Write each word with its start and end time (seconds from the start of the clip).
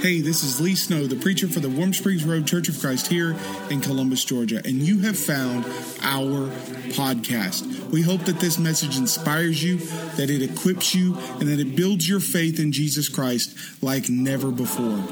Hey, 0.00 0.22
this 0.22 0.42
is 0.42 0.62
Lee 0.62 0.76
Snow, 0.76 1.06
the 1.06 1.14
preacher 1.14 1.46
for 1.46 1.60
the 1.60 1.68
Warm 1.68 1.92
Springs 1.92 2.24
Road 2.24 2.46
Church 2.46 2.70
of 2.70 2.80
Christ 2.80 3.08
here 3.08 3.36
in 3.68 3.82
Columbus, 3.82 4.24
Georgia, 4.24 4.62
and 4.64 4.76
you 4.76 5.00
have 5.00 5.18
found 5.18 5.66
our 6.00 6.48
podcast. 6.94 7.90
We 7.90 8.00
hope 8.00 8.22
that 8.22 8.40
this 8.40 8.58
message 8.58 8.96
inspires 8.96 9.62
you, 9.62 9.76
that 10.16 10.30
it 10.30 10.40
equips 10.40 10.94
you, 10.94 11.18
and 11.38 11.42
that 11.42 11.60
it 11.60 11.76
builds 11.76 12.08
your 12.08 12.18
faith 12.18 12.58
in 12.58 12.72
Jesus 12.72 13.10
Christ 13.10 13.54
like 13.82 14.08
never 14.08 14.50
before. 14.50 15.04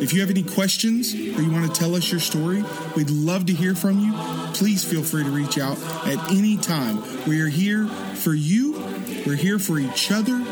If 0.00 0.14
you 0.14 0.20
have 0.20 0.30
any 0.30 0.44
questions 0.44 1.12
or 1.12 1.42
you 1.42 1.50
want 1.50 1.70
to 1.70 1.78
tell 1.78 1.94
us 1.94 2.10
your 2.10 2.20
story, 2.20 2.64
we'd 2.96 3.10
love 3.10 3.44
to 3.46 3.52
hear 3.52 3.74
from 3.74 4.00
you. 4.00 4.14
Please 4.54 4.82
feel 4.82 5.02
free 5.02 5.24
to 5.24 5.30
reach 5.30 5.58
out 5.58 5.76
at 6.06 6.32
any 6.32 6.56
time. 6.56 7.02
We 7.26 7.42
are 7.42 7.48
here 7.48 7.86
for 7.86 8.32
you, 8.32 8.82
we're 9.26 9.36
here 9.36 9.58
for 9.58 9.78
each 9.78 10.10
other, 10.10 10.42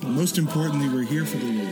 and 0.00 0.14
most 0.14 0.38
importantly, 0.38 0.88
we're 0.88 1.02
here 1.02 1.26
for 1.26 1.36
the 1.36 1.52
Lord. 1.52 1.65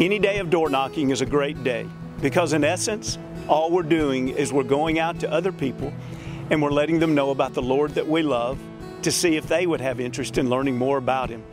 Any 0.00 0.18
day 0.18 0.38
of 0.38 0.48
door 0.48 0.70
knocking 0.70 1.10
is 1.10 1.20
a 1.20 1.26
great 1.26 1.62
day 1.62 1.86
because, 2.22 2.54
in 2.54 2.64
essence, 2.64 3.18
all 3.46 3.70
we're 3.70 3.82
doing 3.82 4.30
is 4.30 4.50
we're 4.50 4.62
going 4.62 4.98
out 4.98 5.20
to 5.20 5.30
other 5.30 5.52
people 5.52 5.92
and 6.48 6.62
we're 6.62 6.70
letting 6.70 7.00
them 7.00 7.14
know 7.14 7.28
about 7.28 7.52
the 7.52 7.60
Lord 7.60 7.90
that 7.96 8.08
we 8.08 8.22
love 8.22 8.58
to 9.02 9.12
see 9.12 9.36
if 9.36 9.46
they 9.46 9.66
would 9.66 9.82
have 9.82 10.00
interest 10.00 10.38
in 10.38 10.48
learning 10.48 10.78
more 10.78 10.96
about 10.96 11.28
Him. 11.28 11.44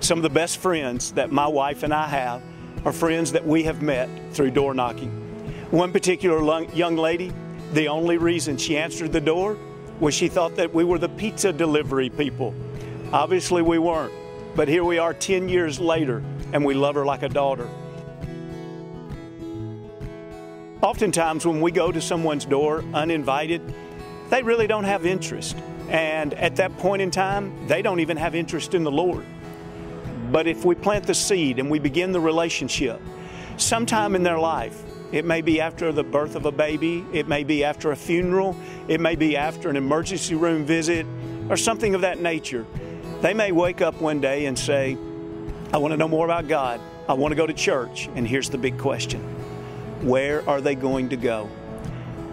Some 0.00 0.18
of 0.18 0.24
the 0.24 0.30
best 0.30 0.58
friends 0.58 1.12
that 1.12 1.30
my 1.30 1.46
wife 1.46 1.84
and 1.84 1.94
I 1.94 2.08
have 2.08 2.42
are 2.84 2.92
friends 2.92 3.30
that 3.30 3.46
we 3.46 3.62
have 3.62 3.82
met 3.82 4.08
through 4.32 4.50
door 4.50 4.74
knocking. 4.74 5.10
One 5.70 5.92
particular 5.92 6.64
young 6.74 6.96
lady, 6.96 7.32
the 7.72 7.86
only 7.86 8.18
reason 8.18 8.56
she 8.56 8.76
answered 8.76 9.12
the 9.12 9.20
door 9.20 9.56
was 10.00 10.12
she 10.12 10.26
thought 10.26 10.56
that 10.56 10.74
we 10.74 10.82
were 10.82 10.98
the 10.98 11.08
pizza 11.10 11.52
delivery 11.52 12.10
people. 12.10 12.52
Obviously, 13.12 13.62
we 13.62 13.78
weren't, 13.78 14.12
but 14.56 14.66
here 14.66 14.82
we 14.82 14.98
are 14.98 15.14
10 15.14 15.48
years 15.48 15.78
later 15.78 16.24
and 16.52 16.64
we 16.64 16.74
love 16.74 16.94
her 16.94 17.04
like 17.04 17.22
a 17.22 17.28
daughter. 17.28 17.68
Oftentimes, 20.82 21.46
when 21.46 21.60
we 21.60 21.70
go 21.70 21.90
to 21.90 22.00
someone's 22.00 22.44
door 22.44 22.84
uninvited, 22.92 23.62
they 24.30 24.42
really 24.42 24.66
don't 24.66 24.84
have 24.84 25.06
interest. 25.06 25.56
And 25.88 26.34
at 26.34 26.56
that 26.56 26.76
point 26.78 27.02
in 27.02 27.10
time, 27.10 27.66
they 27.66 27.82
don't 27.82 28.00
even 28.00 28.16
have 28.16 28.34
interest 28.34 28.74
in 28.74 28.84
the 28.84 28.90
Lord. 28.90 29.24
But 30.30 30.46
if 30.46 30.64
we 30.64 30.74
plant 30.74 31.06
the 31.06 31.14
seed 31.14 31.58
and 31.58 31.70
we 31.70 31.78
begin 31.78 32.12
the 32.12 32.20
relationship, 32.20 33.00
sometime 33.56 34.14
in 34.14 34.22
their 34.22 34.38
life, 34.38 34.82
it 35.12 35.24
may 35.24 35.40
be 35.40 35.60
after 35.60 35.92
the 35.92 36.02
birth 36.02 36.34
of 36.34 36.46
a 36.46 36.52
baby, 36.52 37.04
it 37.12 37.28
may 37.28 37.44
be 37.44 37.62
after 37.62 37.92
a 37.92 37.96
funeral, 37.96 38.56
it 38.88 39.00
may 39.00 39.14
be 39.14 39.36
after 39.36 39.70
an 39.70 39.76
emergency 39.76 40.34
room 40.34 40.64
visit, 40.64 41.06
or 41.48 41.56
something 41.56 41.94
of 41.94 42.00
that 42.00 42.20
nature. 42.20 42.66
They 43.22 43.32
may 43.32 43.52
wake 43.52 43.80
up 43.80 44.00
one 44.00 44.20
day 44.20 44.46
and 44.46 44.58
say, 44.58 44.98
I 45.72 45.78
want 45.78 45.92
to 45.92 45.96
know 45.96 46.08
more 46.08 46.24
about 46.24 46.48
God. 46.48 46.80
I 47.08 47.14
want 47.14 47.32
to 47.32 47.36
go 47.36 47.46
to 47.46 47.52
church. 47.52 48.08
And 48.14 48.26
here's 48.26 48.50
the 48.50 48.58
big 48.58 48.78
question 48.78 49.20
Where 50.02 50.48
are 50.48 50.60
they 50.60 50.74
going 50.74 51.10
to 51.10 51.16
go? 51.16 51.48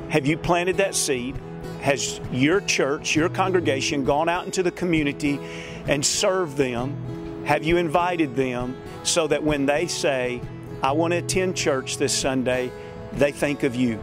Have 0.10 0.26
you 0.26 0.38
planted 0.38 0.78
that 0.78 0.96
seed? 0.96 1.36
Has 1.82 2.20
your 2.32 2.62
church, 2.62 3.16
your 3.16 3.30
congregation 3.30 4.06
gone 4.06 4.30
out 4.30 4.46
into 4.46 4.64
the 4.64 4.72
community 4.72 5.40
and 5.88 6.06
served 6.06 6.56
them? 6.56 7.44
Have 7.46 7.64
you 7.64 7.78
invited 7.78 8.36
them 8.36 8.78
so 9.04 9.28
that 9.28 9.44
when 9.44 9.66
they 9.66 9.88
say, 9.88 10.40
I 10.82 10.94
want 10.94 11.12
to 11.12 11.18
attend 11.18 11.58
church 11.58 11.98
this 11.98 12.18
Sunday, 12.18 12.72
they 13.14 13.32
think 13.32 13.64
of 13.64 13.76
you? 13.76 14.02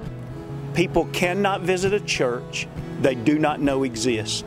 People 0.75 1.07
cannot 1.07 1.63
visit 1.63 1.95
a 1.95 2.01
church 2.01 2.69
they 3.01 3.15
do 3.15 3.39
not 3.39 3.61
know 3.61 3.85
exists. 3.85 4.45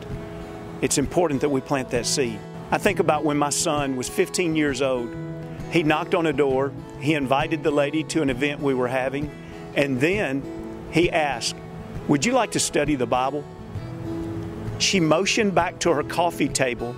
It's 0.80 0.98
important 0.98 1.40
that 1.40 1.48
we 1.48 1.60
plant 1.60 1.90
that 1.90 2.06
seed. 2.06 2.38
I 2.70 2.78
think 2.78 2.98
about 2.98 3.24
when 3.24 3.36
my 3.36 3.50
son 3.50 3.96
was 3.96 4.08
15 4.08 4.56
years 4.56 4.82
old. 4.82 5.14
He 5.70 5.82
knocked 5.82 6.14
on 6.14 6.26
a 6.26 6.32
door, 6.32 6.72
he 7.00 7.14
invited 7.14 7.62
the 7.62 7.70
lady 7.70 8.04
to 8.04 8.22
an 8.22 8.30
event 8.30 8.60
we 8.60 8.74
were 8.74 8.88
having, 8.88 9.30
and 9.74 10.00
then 10.00 10.42
he 10.90 11.10
asked, 11.10 11.56
Would 12.08 12.24
you 12.24 12.32
like 12.32 12.52
to 12.52 12.60
study 12.60 12.94
the 12.94 13.06
Bible? 13.06 13.44
She 14.78 15.00
motioned 15.00 15.54
back 15.54 15.78
to 15.80 15.90
her 15.90 16.02
coffee 16.02 16.48
table 16.48 16.94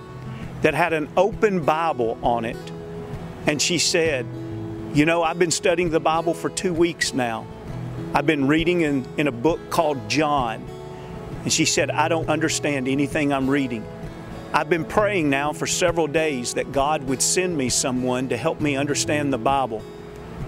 that 0.63 0.75
had 0.75 0.93
an 0.93 1.09
open 1.17 1.65
Bible 1.65 2.19
on 2.23 2.45
it, 2.45 2.57
and 3.47 3.61
she 3.61 3.79
said, 3.79 4.27
You 4.95 5.07
know, 5.07 5.23
I've 5.23 5.39
been 5.39 5.51
studying 5.51 5.91
the 5.91 6.01
Bible 6.01 6.35
for 6.35 6.51
two 6.51 6.75
weeks 6.75 7.13
now. 7.15 7.47
I've 8.15 8.27
been 8.27 8.47
reading 8.47 8.83
in, 8.83 9.07
in 9.17 9.27
a 9.27 9.33
book 9.33 9.71
called 9.71 10.09
John. 10.09 10.65
And 11.43 11.53
she 11.53 11.65
said, 11.65 11.91
I 11.91 12.09
don't 12.09 12.29
understand 12.29 12.89
anything 12.89 13.33
I'm 13.33 13.49
reading. 13.49 13.85
I've 14.53 14.71
been 14.71 14.85
praying 14.85 15.29
now 15.29 15.53
for 15.53 15.67
several 15.67 16.07
days 16.07 16.55
that 16.55 16.73
God 16.73 17.03
would 17.05 17.21
send 17.21 17.57
me 17.57 17.69
someone 17.69 18.29
to 18.29 18.37
help 18.37 18.61
me 18.61 18.77
understand 18.77 19.33
the 19.33 19.39
Bible. 19.39 19.83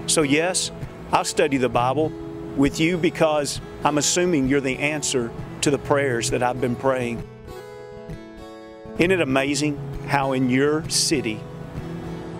So, 0.06 0.22
yes, 0.22 0.70
I'll 1.12 1.24
study 1.24 1.56
the 1.56 1.68
Bible 1.68 2.10
with 2.56 2.80
you 2.80 2.96
because 2.96 3.60
I'm 3.84 3.98
assuming 3.98 4.48
you're 4.48 4.60
the 4.60 4.78
answer 4.78 5.30
to 5.62 5.70
the 5.70 5.78
prayers 5.78 6.30
that 6.30 6.42
I've 6.42 6.60
been 6.60 6.76
praying. 6.76 7.22
Isn't 8.98 9.10
it 9.10 9.20
amazing 9.20 9.76
how 10.06 10.32
in 10.32 10.48
your 10.48 10.88
city 10.88 11.40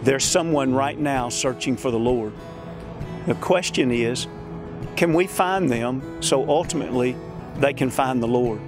there's 0.02 0.24
someone 0.24 0.74
right 0.74 0.98
now 0.98 1.28
searching 1.28 1.76
for 1.76 1.90
the 1.90 1.98
Lord? 1.98 2.32
The 3.26 3.34
question 3.34 3.90
is 3.90 4.26
can 4.96 5.12
we 5.12 5.26
find 5.26 5.68
them 5.68 6.22
so 6.22 6.48
ultimately 6.48 7.16
they 7.56 7.74
can 7.74 7.90
find 7.90 8.22
the 8.22 8.28
Lord? 8.28 8.60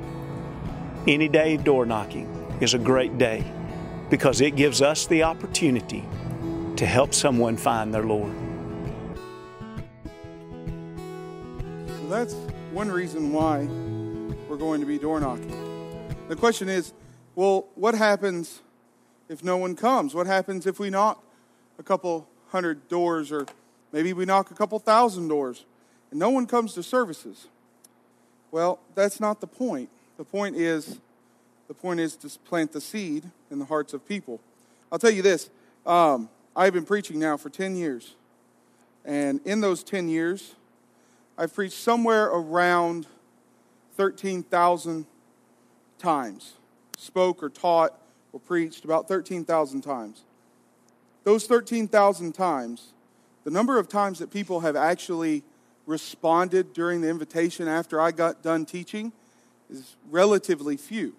Any 1.06 1.28
day 1.28 1.56
door 1.56 1.86
knocking 1.86 2.39
is 2.60 2.74
a 2.74 2.78
great 2.78 3.16
day 3.16 3.44
because 4.10 4.40
it 4.40 4.56
gives 4.56 4.82
us 4.82 5.06
the 5.06 5.22
opportunity 5.22 6.04
to 6.76 6.86
help 6.86 7.14
someone 7.14 7.56
find 7.56 7.92
their 7.92 8.02
Lord. 8.02 8.32
So 11.86 12.08
that's 12.08 12.34
one 12.72 12.90
reason 12.90 13.32
why 13.32 13.68
we're 14.48 14.56
going 14.56 14.80
to 14.80 14.86
be 14.86 14.98
door 14.98 15.20
knocking. 15.20 15.56
The 16.28 16.36
question 16.36 16.68
is 16.68 16.92
well, 17.36 17.68
what 17.76 17.94
happens 17.94 18.60
if 19.28 19.42
no 19.42 19.56
one 19.56 19.76
comes? 19.76 20.14
What 20.14 20.26
happens 20.26 20.66
if 20.66 20.78
we 20.78 20.90
knock 20.90 21.22
a 21.78 21.82
couple 21.82 22.28
hundred 22.48 22.88
doors 22.88 23.32
or 23.32 23.46
maybe 23.92 24.12
we 24.12 24.24
knock 24.24 24.50
a 24.50 24.54
couple 24.54 24.78
thousand 24.78 25.28
doors 25.28 25.64
and 26.10 26.18
no 26.18 26.28
one 26.30 26.46
comes 26.46 26.74
to 26.74 26.82
services? 26.82 27.46
Well, 28.50 28.80
that's 28.94 29.20
not 29.20 29.40
the 29.40 29.46
point. 29.46 29.88
The 30.18 30.24
point 30.24 30.56
is 30.56 30.98
the 31.70 31.74
point 31.74 32.00
is 32.00 32.16
to 32.16 32.28
plant 32.40 32.72
the 32.72 32.80
seed 32.80 33.30
in 33.48 33.60
the 33.60 33.64
hearts 33.64 33.94
of 33.94 34.04
people. 34.08 34.40
I'll 34.90 34.98
tell 34.98 35.12
you 35.12 35.22
this 35.22 35.50
um, 35.86 36.28
I've 36.56 36.72
been 36.72 36.84
preaching 36.84 37.20
now 37.20 37.36
for 37.36 37.48
10 37.48 37.76
years. 37.76 38.16
And 39.04 39.40
in 39.44 39.60
those 39.60 39.84
10 39.84 40.08
years, 40.08 40.56
I've 41.38 41.54
preached 41.54 41.78
somewhere 41.78 42.26
around 42.26 43.06
13,000 43.94 45.06
times. 46.00 46.54
Spoke 46.98 47.40
or 47.40 47.48
taught 47.48 47.96
or 48.32 48.40
preached 48.40 48.84
about 48.84 49.06
13,000 49.06 49.80
times. 49.80 50.24
Those 51.22 51.46
13,000 51.46 52.32
times, 52.32 52.94
the 53.44 53.50
number 53.52 53.78
of 53.78 53.88
times 53.88 54.18
that 54.18 54.32
people 54.32 54.58
have 54.58 54.74
actually 54.74 55.44
responded 55.86 56.72
during 56.72 57.00
the 57.00 57.08
invitation 57.08 57.68
after 57.68 58.00
I 58.00 58.10
got 58.10 58.42
done 58.42 58.64
teaching 58.66 59.12
is 59.70 59.94
relatively 60.10 60.76
few. 60.76 61.14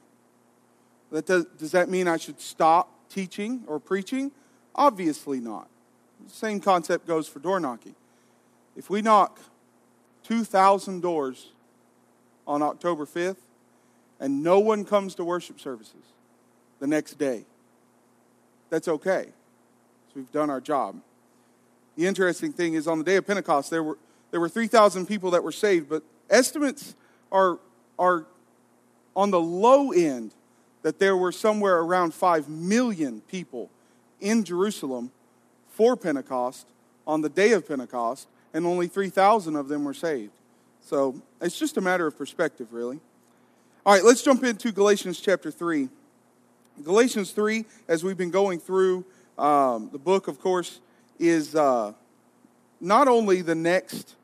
That 1.12 1.26
does, 1.26 1.46
does 1.58 1.72
that 1.72 1.90
mean 1.90 2.08
I 2.08 2.18
should 2.18 2.40
stop 2.40 2.90
teaching 3.10 3.64
or 3.68 3.80
preaching? 3.80 4.32
Obviously 4.76 5.40
not. 5.40 5.68
Same 6.28 6.60
concept 6.60 7.06
goes 7.06 7.28
for 7.28 7.40
door 7.40 7.60
knocking. 7.60 7.96
If 8.76 8.90
we 8.90 9.02
knock 9.02 9.40
2,000 10.24 11.02
doors 11.02 11.50
on 12.48 12.62
October 12.62 13.06
5th 13.06 13.38
and 14.20 14.42
no 14.42 14.60
one 14.60 14.86
comes 14.86 15.16
to 15.16 15.24
worship 15.24 15.60
services 15.60 16.14
the 16.80 16.88
next 16.88 17.16
day, 17.16 17.46
that's 18.70 18.88
okay. 18.88 19.26
So 20.08 20.14
we've 20.16 20.32
done 20.32 20.50
our 20.50 20.62
job. 20.62 20.96
The 21.98 22.08
interesting 22.08 22.54
thing 22.54 22.76
is 22.76 22.88
on 22.88 23.00
the 23.00 23.04
day 23.04 23.18
of 23.18 23.28
Pentecost, 23.28 23.70
there 23.70 23.84
were, 23.84 23.98
there 24.32 24.40
were 24.40 24.50
3,000 24.50 25.06
people 25.06 25.32
that 25.32 25.44
were 25.44 25.52
saved, 25.52 25.90
but 25.90 26.04
estimates 26.30 26.96
are, 27.32 27.60
are 28.00 28.26
on 29.16 29.32
the 29.32 29.42
low 29.42 29.92
end 29.92 30.34
that 30.82 31.00
there 31.00 31.16
were 31.16 31.32
somewhere 31.32 31.80
around 31.80 32.14
5 32.14 32.50
million 32.50 33.22
people 33.22 33.70
in 34.20 34.44
Jerusalem 34.44 35.12
for 35.70 35.96
Pentecost 35.96 36.68
on 37.08 37.22
the 37.22 37.30
day 37.30 37.52
of 37.52 37.68
Pentecost, 37.68 38.28
and 38.54 38.66
only 38.66 38.88
3,000 38.88 39.56
of 39.56 39.68
them 39.68 39.84
were 39.84 39.94
saved. 39.94 40.32
So 40.82 41.22
it's 41.42 41.58
just 41.58 41.78
a 41.78 41.82
matter 41.82 42.08
of 42.08 42.18
perspective, 42.18 42.74
really. 42.74 43.00
All 43.86 43.94
right, 43.94 44.04
let's 44.04 44.22
jump 44.22 44.44
into 44.44 44.72
Galatians 44.72 45.20
chapter 45.20 45.52
3. 45.52 45.90
Galatians 46.84 47.32
3, 47.32 47.66
as 47.88 48.04
we've 48.04 48.18
been 48.18 48.32
going 48.32 48.60
through 48.60 49.06
um, 49.38 49.90
the 49.92 50.00
book, 50.00 50.28
of 50.28 50.40
course, 50.40 50.80
is 51.20 51.56
uh, 51.56 51.94
not 52.80 53.08
only 53.08 53.42
the 53.42 53.56
next 53.56 54.16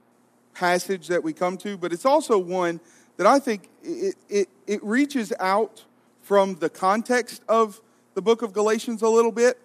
passage 0.53 1.07
that 1.07 1.23
we 1.23 1.33
come 1.33 1.57
to, 1.57 1.77
but 1.77 1.93
it's 1.93 2.05
also 2.05 2.37
one 2.37 2.79
that 3.17 3.27
I 3.27 3.39
think 3.39 3.69
it, 3.83 4.15
it, 4.29 4.49
it 4.65 4.83
reaches 4.83 5.33
out 5.39 5.83
from 6.27 6.55
the 6.55 6.69
context 6.69 7.41
of 7.47 7.79
the 8.13 8.21
book 8.21 8.41
of 8.41 8.51
Galatians 8.51 9.01
a 9.01 9.07
little 9.07 9.31
bit, 9.31 9.57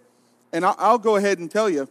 and 0.52 0.64
I'll 0.64 0.96
go 0.96 1.16
ahead 1.16 1.40
and 1.40 1.50
tell 1.50 1.68
you, 1.68 1.88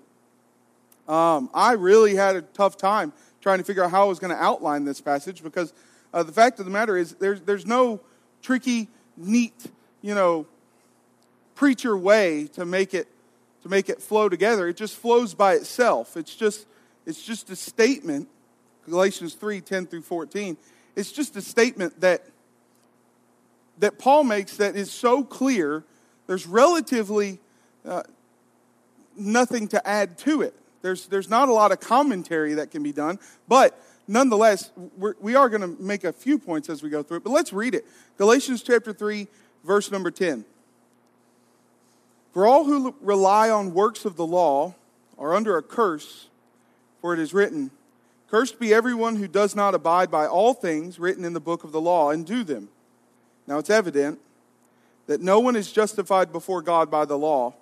um, 1.10 1.50
I 1.54 1.74
really 1.74 2.16
had 2.16 2.38
a 2.38 2.42
tough 2.42 2.78
time 2.78 3.12
trying 3.42 3.58
to 3.58 3.66
figure 3.66 3.84
out 3.84 3.92
how 3.92 4.04
I 4.04 4.06
was 4.06 4.18
going 4.18 4.34
to 4.34 4.42
outline 4.42 4.86
this 4.86 5.02
passage 5.02 5.44
because 5.44 5.74
uh, 6.14 6.24
the 6.24 6.32
fact 6.32 6.58
of 6.60 6.66
the 6.66 6.72
matter 6.72 6.96
is 6.96 7.16
there's, 7.16 7.42
there's 7.42 7.66
no 7.66 8.00
tricky, 8.42 8.88
neat, 9.18 9.66
you 10.02 10.16
know, 10.16 10.48
preacher 11.54 11.98
way 11.98 12.48
to 12.54 12.66
make 12.66 12.94
it 12.94 13.10
to 13.64 13.70
make 13.70 13.90
it 13.90 14.02
flow 14.02 14.30
together. 14.30 14.70
It 14.70 14.78
just 14.78 14.96
flows 14.96 15.34
by 15.34 15.56
itself. 15.56 16.16
It's 16.16 16.34
just 16.34 16.66
it's 17.06 17.22
just 17.22 17.50
a 17.50 17.58
statement. 17.58 18.30
Galatians 18.90 19.34
3, 19.34 19.60
10 19.60 19.86
through 19.88 20.02
14. 20.04 20.56
It's 20.96 21.12
just 21.12 21.36
a 21.36 21.42
statement 21.42 22.00
that 22.00 22.24
that 23.82 23.98
Paul 24.00 24.24
makes 24.24 24.58
that 24.58 24.76
is 24.76 24.92
so 24.92 25.24
clear, 25.24 25.84
there's 26.28 26.48
relatively 26.48 27.40
uh, 27.84 28.04
nothing 29.18 29.68
to 29.70 29.88
add 29.88 30.18
to 30.20 30.44
it. 30.44 30.56
There's, 30.82 31.08
there's 31.08 31.30
not 31.30 31.50
a 31.50 31.54
lot 31.54 31.72
of 31.72 31.80
commentary 31.80 32.54
that 32.56 32.72
can 32.72 32.84
be 32.84 32.92
done, 32.92 33.20
but 33.48 33.80
nonetheless, 34.08 34.72
we're, 34.98 35.16
we 35.20 35.36
are 35.36 35.50
going 35.50 35.62
to 35.62 35.82
make 35.82 36.04
a 36.04 36.14
few 36.14 36.38
points 36.38 36.70
as 36.70 36.82
we 36.82 36.90
go 36.90 37.04
through 37.04 37.18
it. 37.18 37.24
But 37.24 37.32
let's 37.32 37.52
read 37.54 37.76
it. 37.76 37.86
Galatians 38.18 38.62
chapter 38.64 38.94
3, 38.94 39.28
verse 39.64 39.92
number 39.92 40.12
10. 40.12 40.46
For 42.34 42.46
all 42.46 42.64
who 42.64 42.96
rely 43.02 43.50
on 43.50 43.74
works 43.74 44.06
of 44.06 44.16
the 44.16 44.26
law 44.26 44.76
are 45.18 45.36
under 45.36 45.58
a 45.58 45.64
curse, 45.64 46.30
for 47.02 47.14
it 47.14 47.20
is 47.20 47.34
written, 47.34 47.72
Cursed 48.30 48.60
be 48.60 48.74
everyone 48.74 49.18
who 49.18 49.28
does 49.28 49.56
not 49.56 49.76
abide 49.76 50.10
by 50.10 50.28
all 50.28 50.54
things 50.54 51.00
written 51.00 51.26
in 51.26 51.34
the 51.34 51.42
book 51.42 51.64
of 51.64 51.72
the 51.72 51.82
law 51.82 52.12
and 52.12 52.26
do 52.26 52.44
them. 52.44 52.70
Now 53.52 53.58
it's 53.58 53.70
evident 53.70 54.18
that 55.08 55.20
no 55.20 55.42
one 55.42 55.58
is 55.58 55.74
justified 55.74 56.32
before 56.32 56.62
God 56.62 56.90
by 56.90 57.04
the 57.04 57.18
law, 57.18 57.54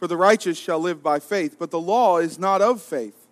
for 0.00 0.08
the 0.08 0.16
righteous 0.16 0.58
shall 0.58 0.80
live 0.80 1.00
by 1.00 1.20
faith. 1.20 1.54
But 1.60 1.70
the 1.70 1.78
law 1.78 2.18
is 2.18 2.40
not 2.40 2.60
of 2.60 2.82
faith. 2.82 3.28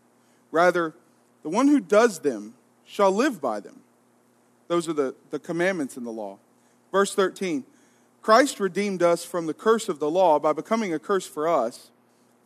Rather, 0.52 0.94
the 1.42 1.48
one 1.48 1.66
who 1.66 1.80
does 1.80 2.20
them 2.20 2.54
shall 2.84 3.10
live 3.10 3.40
by 3.40 3.58
them. 3.58 3.80
Those 4.68 4.88
are 4.88 4.92
the, 4.92 5.16
the 5.30 5.40
commandments 5.40 5.96
in 5.96 6.04
the 6.04 6.12
law. 6.12 6.38
Verse 6.92 7.12
13 7.12 7.64
Christ 8.22 8.60
redeemed 8.60 9.02
us 9.02 9.24
from 9.24 9.46
the 9.46 9.52
curse 9.52 9.88
of 9.88 9.98
the 9.98 10.12
law 10.12 10.38
by 10.38 10.52
becoming 10.52 10.94
a 10.94 10.98
curse 11.00 11.26
for 11.26 11.48
us. 11.48 11.90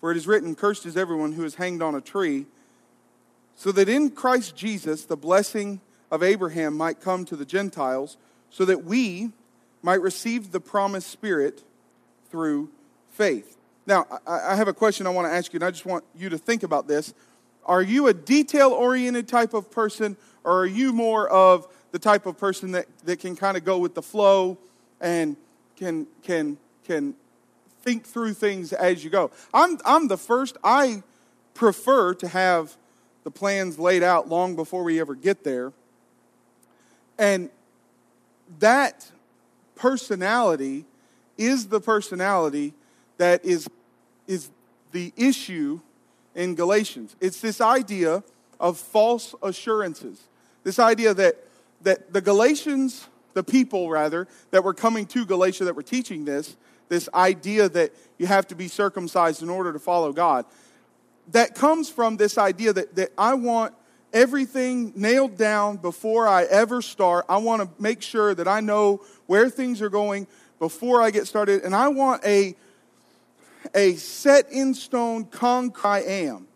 For 0.01 0.11
it 0.11 0.17
is 0.17 0.27
written, 0.27 0.55
Cursed 0.55 0.87
is 0.87 0.97
everyone 0.97 1.33
who 1.33 1.45
is 1.45 1.57
hanged 1.57 1.83
on 1.83 1.95
a 1.95 2.01
tree, 2.01 2.47
so 3.57 3.73
that 3.73 3.91
in 3.91 4.09
Christ 4.09 4.57
Jesus 4.57 5.05
the 5.05 5.19
blessing 5.19 5.83
of 6.11 6.23
Abraham 6.23 6.75
might 6.75 7.03
come 7.03 7.27
to 7.27 7.37
the 7.37 7.45
Gentiles, 7.45 8.17
so 8.55 8.65
that 8.65 8.85
we 8.85 9.33
might 9.83 10.01
receive 10.01 10.53
the 10.53 10.61
promised 10.61 11.11
Spirit 11.11 11.65
through 12.31 12.71
faith. 13.11 13.57
Now, 13.85 14.07
I 14.29 14.55
have 14.55 14.69
a 14.69 14.73
question 14.73 15.09
I 15.09 15.11
want 15.11 15.27
to 15.27 15.35
ask 15.35 15.53
you, 15.53 15.57
and 15.57 15.65
I 15.65 15.73
just 15.73 15.85
want 15.85 16.05
you 16.15 16.29
to 16.29 16.39
think 16.39 16.63
about 16.63 16.87
this. 16.87 17.15
Are 17.67 17.83
you 17.83 18.07
a 18.07 18.15
detail 18.15 18.71
oriented 18.71 19.27
type 19.27 19.55
of 19.55 19.73
person, 19.73 20.17
or 20.45 20.61
are 20.61 20.67
you 20.67 20.93
more 20.93 21.29
of 21.29 21.67
the 21.91 21.99
type 21.99 22.27
of 22.27 22.39
person 22.39 22.71
that, 22.73 22.87
that 23.05 23.19
can 23.19 23.35
kind 23.35 23.57
of 23.57 23.65
go 23.65 23.77
with 23.79 23.97
the 23.97 24.03
flow 24.03 24.57
and 25.01 25.37
can, 25.75 26.07
can, 26.23 26.57
can 26.85 27.15
think 27.83 28.07
through 28.07 28.35
things 28.35 28.73
as 28.73 29.03
you 29.03 29.11
go? 29.11 29.33
I'm, 29.53 29.79
I'm 29.85 30.07
the 30.07 30.17
first, 30.17 30.57
I 30.63 31.03
prefer 31.55 32.15
to 32.15 32.29
have 32.29 32.77
the 33.25 33.33
plans 33.33 33.81
laid 33.81 34.05
out 34.05 34.29
long 34.29 34.55
before 34.55 34.85
we 34.85 35.01
ever 35.01 35.17
get 35.17 35.43
there. 35.43 35.73
And 37.19 37.51
that 38.59 39.11
personality 39.75 40.85
is 41.37 41.69
the 41.69 41.81
personality 41.81 42.75
that 43.19 43.45
is, 43.45 43.69
is 44.27 44.51
the 44.93 45.13
issue 45.17 45.81
in 46.35 46.55
Galatians. 46.55 47.17
It's 47.21 47.41
this 47.41 47.61
idea 47.61 48.23
of 48.61 48.79
false 48.79 49.35
assurances. 49.43 50.23
This 50.63 50.79
idea 50.79 51.15
that, 51.15 51.37
that 51.83 52.13
the 52.13 52.21
Galatians, 52.21 53.09
the 53.35 53.45
people 53.45 53.91
rather, 53.91 54.29
that 54.51 54.65
were 54.65 54.75
coming 54.75 55.07
to 55.07 55.25
Galatia 55.25 55.65
that 55.65 55.77
were 55.77 55.83
teaching 55.83 56.25
this, 56.25 56.57
this 56.89 57.09
idea 57.15 57.69
that 57.69 57.93
you 58.19 58.27
have 58.27 58.47
to 58.49 58.55
be 58.55 58.69
circumcised 58.69 59.43
in 59.43 59.51
order 59.51 59.73
to 59.73 59.79
follow 59.79 60.13
God, 60.13 60.45
that 61.33 61.55
comes 61.55 61.89
from 61.89 62.17
this 62.17 62.37
idea 62.39 62.73
that, 62.73 62.95
that 62.97 63.11
I 63.17 63.35
want 63.35 63.75
everything 64.15 64.93
nailed 64.97 65.37
down 65.37 65.77
before 65.77 66.27
I 66.27 66.45
ever 66.45 66.81
start. 66.81 67.27
I 67.29 67.37
want 67.37 67.61
to 67.63 67.83
make 67.83 68.01
sure 68.01 68.35
that 68.35 68.49
I 68.49 68.61
know 68.61 69.03
where 69.27 69.51
things 69.51 69.83
are 69.83 69.91
going 69.91 70.27
before 70.59 71.03
I 71.03 71.11
get 71.11 71.27
started. 71.27 71.63
And 71.63 71.75
I 71.75 71.89
want 71.89 72.25
a 72.25 72.55
a 73.75 73.95
set 73.95 74.51
in 74.51 74.75
stone 74.75 75.25
concrete 75.25 75.89
I 75.89 76.01
am. 76.01 76.47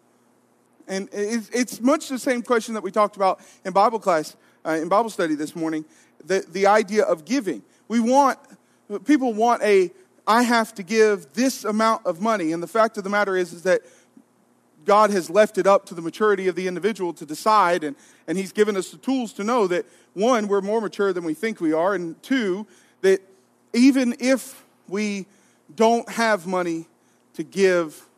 And 0.86 1.08
it's, 1.12 1.80
much 1.80 2.08
the 2.08 2.18
same 2.18 2.42
question 2.42 2.74
that 2.74 2.82
we 2.82 2.90
talked 2.90 3.16
about 3.16 3.40
in 3.64 3.72
Bible 3.72 3.98
class, 3.98 4.36
uh, 4.64 4.70
in 4.70 4.88
Bible 4.88 5.10
study 5.10 5.34
this 5.34 5.54
morning, 5.54 5.84
the, 6.24 6.44
the 6.48 6.66
idea 6.66 7.04
of 7.04 7.24
giving. 7.24 7.62
We 7.88 8.00
want, 8.00 8.38
people 9.04 9.34
want 9.34 9.62
a, 9.62 9.90
I 10.26 10.42
have 10.42 10.74
to 10.76 10.82
give 10.82 11.32
this 11.34 11.64
amount 11.64 12.06
of 12.06 12.22
money. 12.22 12.52
And 12.52 12.62
the 12.62 12.66
fact 12.66 12.96
of 12.96 13.04
the 13.04 13.10
matter 13.10 13.36
is, 13.36 13.52
is 13.52 13.62
that 13.64 13.82
God 14.88 15.10
has 15.10 15.28
left 15.28 15.58
it 15.58 15.66
up 15.66 15.84
to 15.86 15.94
the 15.94 16.00
maturity 16.00 16.48
of 16.48 16.56
the 16.56 16.66
individual 16.66 17.12
to 17.12 17.26
decide, 17.26 17.84
and, 17.84 17.94
and 18.26 18.38
He's 18.38 18.52
given 18.52 18.74
us 18.74 18.90
the 18.90 18.96
tools 18.96 19.34
to 19.34 19.44
know 19.44 19.66
that 19.66 19.84
one, 20.14 20.48
we're 20.48 20.62
more 20.62 20.80
mature 20.80 21.12
than 21.12 21.24
we 21.24 21.34
think 21.34 21.60
we 21.60 21.74
are, 21.74 21.94
and 21.94 22.20
two, 22.22 22.66
that 23.02 23.20
even 23.74 24.16
if 24.18 24.64
we 24.88 25.26
don't 25.76 26.08
have 26.08 26.46
money 26.46 26.86
to 27.34 27.42
give, 27.42 28.08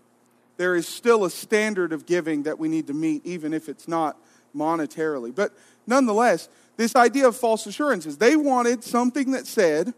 there 0.58 0.76
is 0.76 0.86
still 0.86 1.24
a 1.24 1.30
standard 1.30 1.92
of 1.92 2.06
giving 2.06 2.44
that 2.44 2.60
we 2.60 2.68
need 2.68 2.86
to 2.86 2.94
meet, 2.94 3.26
even 3.26 3.52
if 3.52 3.68
it's 3.68 3.88
not 3.88 4.16
monetarily. 4.54 5.34
But 5.34 5.52
nonetheless, 5.88 6.48
this 6.76 6.94
idea 6.94 7.26
of 7.26 7.36
false 7.36 7.66
assurances, 7.66 8.18
they 8.18 8.36
wanted 8.36 8.84
something 8.84 9.32
that 9.32 9.48
said, 9.48 9.92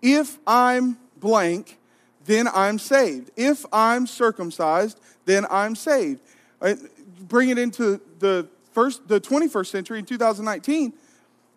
if 0.00 0.38
I'm 0.46 0.98
blank, 1.16 1.78
then 2.24 2.48
I'm 2.48 2.78
saved. 2.78 3.30
If 3.36 3.64
I'm 3.72 4.06
circumcised, 4.06 5.00
then 5.24 5.46
I'm 5.50 5.74
saved. 5.74 6.20
Uh, 6.60 6.74
bring 7.20 7.50
it 7.50 7.58
into 7.58 8.00
the 8.18 8.48
first, 8.72 9.08
the 9.08 9.20
21st 9.20 9.66
century 9.66 9.98
in 9.98 10.04
2019. 10.04 10.92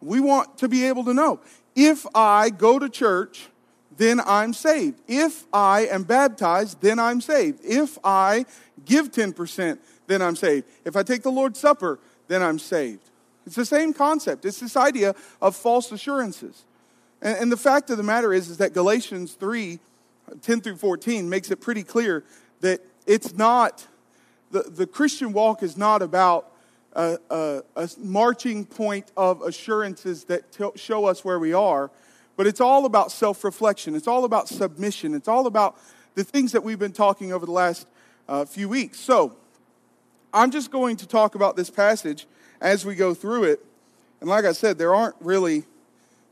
We 0.02 0.20
want 0.20 0.58
to 0.60 0.68
be 0.68 0.86
able 0.86 1.06
to 1.06 1.14
know 1.14 1.40
if 1.76 2.06
I 2.14 2.50
go 2.50 2.80
to 2.80 2.90
church 2.90 3.50
then 3.98 4.20
I'm 4.26 4.54
saved. 4.54 5.02
If 5.08 5.46
I 5.54 5.88
am 5.88 6.04
baptized, 6.04 6.82
then 6.82 7.00
I'm 7.00 7.22
saved. 7.22 7.60
If 7.64 7.98
I 8.04 8.46
give 8.84 9.12
10%, 9.12 9.78
then 10.08 10.22
I'm 10.22 10.36
saved. 10.36 10.66
If 10.84 10.96
I 10.96 11.04
take 11.04 11.24
the 11.24 11.32
Lord's 11.32 11.60
Supper, 11.60 12.00
then 12.28 12.44
I'm 12.44 12.60
saved. 12.60 13.10
It's 13.46 13.56
the 13.56 13.66
same 13.66 13.94
concept. 13.94 14.46
It's 14.46 14.60
this 14.60 14.76
idea 14.76 15.16
of 15.42 15.56
false 15.56 15.92
assurances. 15.92 16.66
And, 17.22 17.38
and 17.38 17.52
the 17.52 17.58
fact 17.58 17.90
of 17.90 17.98
the 17.98 18.04
matter 18.04 18.34
is, 18.34 18.50
is 18.50 18.58
that 18.58 18.74
Galatians 18.74 19.34
3 19.34 19.80
10 20.42 20.62
through 20.62 20.78
14 20.78 21.30
makes 21.30 21.52
it 21.52 21.62
pretty 21.62 21.84
clear 21.84 22.24
that 22.62 22.82
it's 23.06 23.36
not, 23.36 23.88
the, 24.52 24.64
the 24.64 24.88
Christian 24.88 25.34
walk 25.34 25.64
is 25.64 25.78
not 25.78 26.02
about 26.02 26.52
a, 26.94 27.18
a, 27.30 27.62
a 27.76 27.90
marching 27.98 28.66
point 28.66 29.12
of 29.18 29.42
assurances 29.42 30.24
that 30.26 30.52
t- 30.52 30.72
show 30.76 31.06
us 31.06 31.24
where 31.24 31.40
we 31.40 31.54
are 31.54 31.92
but 32.38 32.48
it's 32.48 32.62
all 32.62 32.86
about 32.86 33.12
self 33.12 33.44
reflection, 33.44 33.96
it's 33.96 34.08
all 34.08 34.26
about 34.26 34.48
submission, 34.48 35.14
it's 35.14 35.28
all 35.28 35.48
about 35.48 35.78
the 36.16 36.24
things 36.24 36.52
that 36.52 36.64
we've 36.64 36.80
been 36.80 36.92
talking 36.92 37.34
over 37.34 37.46
the 37.46 37.52
last 37.52 37.88
uh, 38.28 38.46
few 38.46 38.70
weeks. 38.70 39.00
So, 39.00 39.36
I'm 40.34 40.52
just 40.52 40.72
going 40.72 40.98
to 40.98 41.08
talk 41.08 41.36
about 41.36 41.56
this 41.56 41.70
passage 41.70 42.28
as 42.60 42.86
we 42.86 42.96
go 42.96 43.14
through 43.14 43.46
it. 43.46 43.66
And 44.20 44.30
like 44.30 44.46
I 44.46 44.52
said, 44.52 44.78
there 44.78 44.94
aren't 44.94 45.16
really 45.20 45.64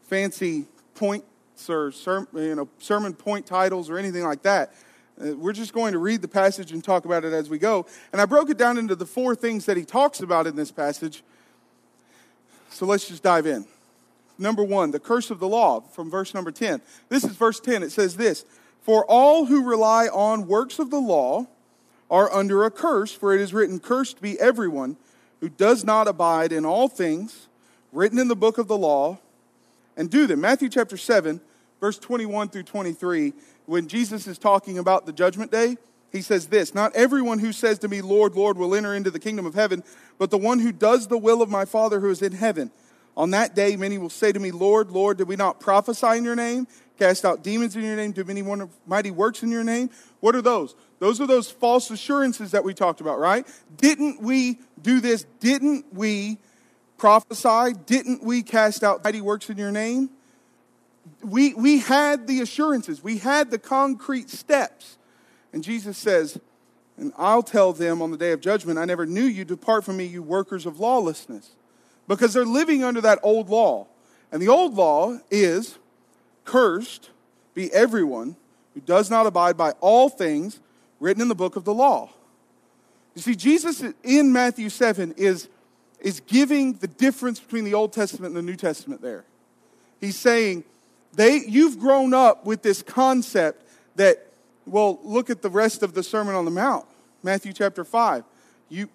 fancy 0.03 0.65
points 0.95 1.25
or 1.69 1.91
you 2.33 2.55
know, 2.55 2.69
sermon 2.79 3.13
point 3.13 3.45
titles 3.45 3.89
or 3.89 3.98
anything 3.98 4.24
like 4.24 4.41
that. 4.43 4.74
Uh, 5.22 5.36
we're 5.36 5.53
just 5.53 5.74
going 5.74 5.93
to 5.93 6.00
read 6.00 6.22
the 6.22 6.27
passage 6.27 6.72
and 6.72 6.83
talk 6.83 7.05
about 7.05 7.24
it 7.24 7.33
as 7.33 7.50
we 7.50 7.57
go. 7.57 7.86
And 8.12 8.22
I 8.22 8.25
broke 8.25 8.50
it 8.50 8.57
down 8.57 8.77
into 8.77 8.95
the 8.95 9.05
four 9.05 9.36
things 9.36 9.65
that 9.65 9.77
he 9.77 9.86
talks 9.86 10.22
about 10.22 10.48
in 10.48 10.55
this 10.55 10.72
passage. 10.72 11.24
So 12.69 12.86
let's 12.86 13.07
just 13.07 13.22
dive 13.22 13.45
in. 13.45 13.65
Number 14.39 14.63
one, 14.63 14.91
the 14.91 15.00
curse 15.00 15.29
of 15.29 15.39
the 15.39 15.48
law 15.48 15.81
from 15.81 16.10
verse 16.10 16.33
number 16.33 16.51
10. 16.51 16.81
This 17.10 17.24
is 17.24 17.36
verse 17.36 17.60
10. 17.60 17.83
It 17.83 17.91
says 17.91 18.17
this 18.17 18.45
For 18.81 19.05
all 19.05 19.45
who 19.45 19.63
rely 19.63 20.07
on 20.07 20.48
works 20.48 20.79
of 20.79 20.89
the 20.89 21.00
law 21.00 21.48
are 22.10 22.31
under 22.33 22.63
a 22.63 22.72
curse, 22.72 23.12
for 23.12 23.33
it 23.33 23.41
is 23.41 23.53
written, 23.53 23.79
Cursed 23.79 24.22
be 24.22 24.39
everyone 24.39 24.98
who 25.39 25.50
does 25.50 25.83
not 25.83 26.07
abide 26.07 26.51
in 26.51 26.65
all 26.65 26.88
things 26.88 27.48
written 27.91 28.17
in 28.17 28.27
the 28.27 28.36
book 28.36 28.57
of 28.57 28.67
the 28.67 28.77
law 28.77 29.19
and 29.97 30.09
do 30.09 30.27
them. 30.27 30.41
Matthew 30.41 30.69
chapter 30.69 30.97
7, 30.97 31.41
verse 31.79 31.97
21 31.97 32.50
through 32.50 32.63
23, 32.63 33.33
when 33.65 33.88
Jesus 33.88 34.27
is 34.27 34.38
talking 34.38 34.77
about 34.77 35.05
the 35.05 35.13
judgment 35.13 35.51
day, 35.51 35.77
he 36.12 36.21
says 36.21 36.47
this 36.47 36.73
Not 36.73 36.95
everyone 36.95 37.39
who 37.39 37.51
says 37.51 37.79
to 37.79 37.88
me, 37.88 38.01
Lord, 38.01 38.35
Lord, 38.35 38.57
will 38.57 38.75
enter 38.75 38.93
into 38.93 39.12
the 39.12 39.19
kingdom 39.19 39.45
of 39.45 39.55
heaven, 39.55 39.83
but 40.17 40.31
the 40.31 40.38
one 40.38 40.59
who 40.59 40.71
does 40.71 41.07
the 41.07 41.17
will 41.17 41.41
of 41.41 41.50
my 41.50 41.65
Father 41.65 42.00
who 42.00 42.09
is 42.09 42.21
in 42.21 42.33
heaven. 42.33 42.71
On 43.15 43.31
that 43.31 43.55
day, 43.55 43.75
many 43.75 43.97
will 43.97 44.09
say 44.09 44.31
to 44.31 44.39
me, 44.39 44.51
Lord, 44.51 44.91
Lord, 44.91 45.17
did 45.17 45.27
we 45.27 45.35
not 45.35 45.59
prophesy 45.59 46.17
in 46.17 46.23
your 46.23 46.35
name, 46.35 46.67
cast 46.97 47.25
out 47.25 47.43
demons 47.43 47.75
in 47.75 47.83
your 47.83 47.95
name, 47.95 48.12
do 48.12 48.23
many 48.23 48.43
mighty 48.88 49.12
works 49.12 49.43
in 49.43 49.51
your 49.51 49.63
name. 49.63 49.89
What 50.19 50.35
are 50.35 50.41
those? 50.41 50.75
Those 51.00 51.21
are 51.21 51.27
those 51.27 51.51
false 51.51 51.91
assurances 51.91 52.51
that 52.51 52.63
we 52.63 52.73
talked 52.73 53.01
about, 53.01 53.19
right? 53.19 53.45
Didn't 53.77 54.21
we 54.21 54.59
do 54.81 55.00
this? 55.00 55.25
Didn't 55.39 55.85
we 55.93 56.39
prophesy? 56.97 57.73
Didn't 57.85 58.23
we 58.23 58.43
cast 58.43 58.83
out 58.83 59.03
mighty 59.03 59.21
works 59.21 59.50
in 59.50 59.57
your 59.57 59.71
name? 59.71 60.09
We, 61.21 61.53
we 61.53 61.79
had 61.79 62.27
the 62.27 62.41
assurances, 62.41 63.03
we 63.03 63.17
had 63.17 63.51
the 63.51 63.59
concrete 63.59 64.29
steps. 64.29 64.97
And 65.51 65.63
Jesus 65.63 65.97
says, 65.97 66.39
And 66.97 67.13
I'll 67.17 67.43
tell 67.43 67.73
them 67.73 68.01
on 68.01 68.12
the 68.12 68.17
day 68.17 68.31
of 68.31 68.41
judgment, 68.41 68.79
I 68.79 68.85
never 68.85 69.05
knew 69.05 69.23
you. 69.23 69.45
Depart 69.45 69.83
from 69.83 69.97
me, 69.97 70.05
you 70.05 70.23
workers 70.23 70.65
of 70.65 70.79
lawlessness. 70.79 71.51
Because 72.07 72.33
they're 72.33 72.45
living 72.45 72.83
under 72.83 73.01
that 73.01 73.19
old 73.21 73.50
law. 73.50 73.88
And 74.31 74.41
the 74.41 74.47
old 74.47 74.73
law 74.73 75.19
is 75.29 75.77
cursed 76.43 77.12
be 77.53 77.71
everyone 77.71 78.35
who 78.73 78.81
does 78.81 79.09
not 79.09 79.27
abide 79.27 79.55
by 79.55 79.71
all 79.79 80.09
things 80.09 80.59
written 81.00 81.21
in 81.21 81.27
the 81.27 81.35
book 81.35 81.55
of 81.55 81.65
the 81.65 81.73
law. 81.73 82.09
You 83.15 83.21
see, 83.21 83.35
Jesus 83.35 83.83
in 84.03 84.33
Matthew 84.33 84.69
7 84.69 85.13
is, 85.17 85.50
is 86.03 86.19
giving 86.27 86.74
the 86.74 86.88
difference 86.88 87.39
between 87.39 87.63
the 87.63 87.74
Old 87.74 87.93
Testament 87.93 88.36
and 88.36 88.48
the 88.48 88.51
New 88.51 88.57
Testament 88.57 89.01
there. 89.01 89.24
He's 90.00 90.17
saying, 90.17 90.65
they, 91.13 91.41
you've 91.48 91.79
grown 91.79 92.13
up 92.13 92.45
with 92.45 92.62
this 92.62 92.83
concept 92.83 93.63
that, 93.95 94.27
well, 94.65 95.00
look 95.03 95.29
at 95.29 95.41
the 95.41 95.50
rest 95.50 95.81
of 95.81 95.93
the 95.93 96.03
Sermon 96.03 96.36
on 96.36 96.43
the 96.45 96.51
Mount, 96.51 96.86
Matthew 97.24 97.53
chapter 97.53 97.86
5. 97.86 98.25
You, 98.67 98.89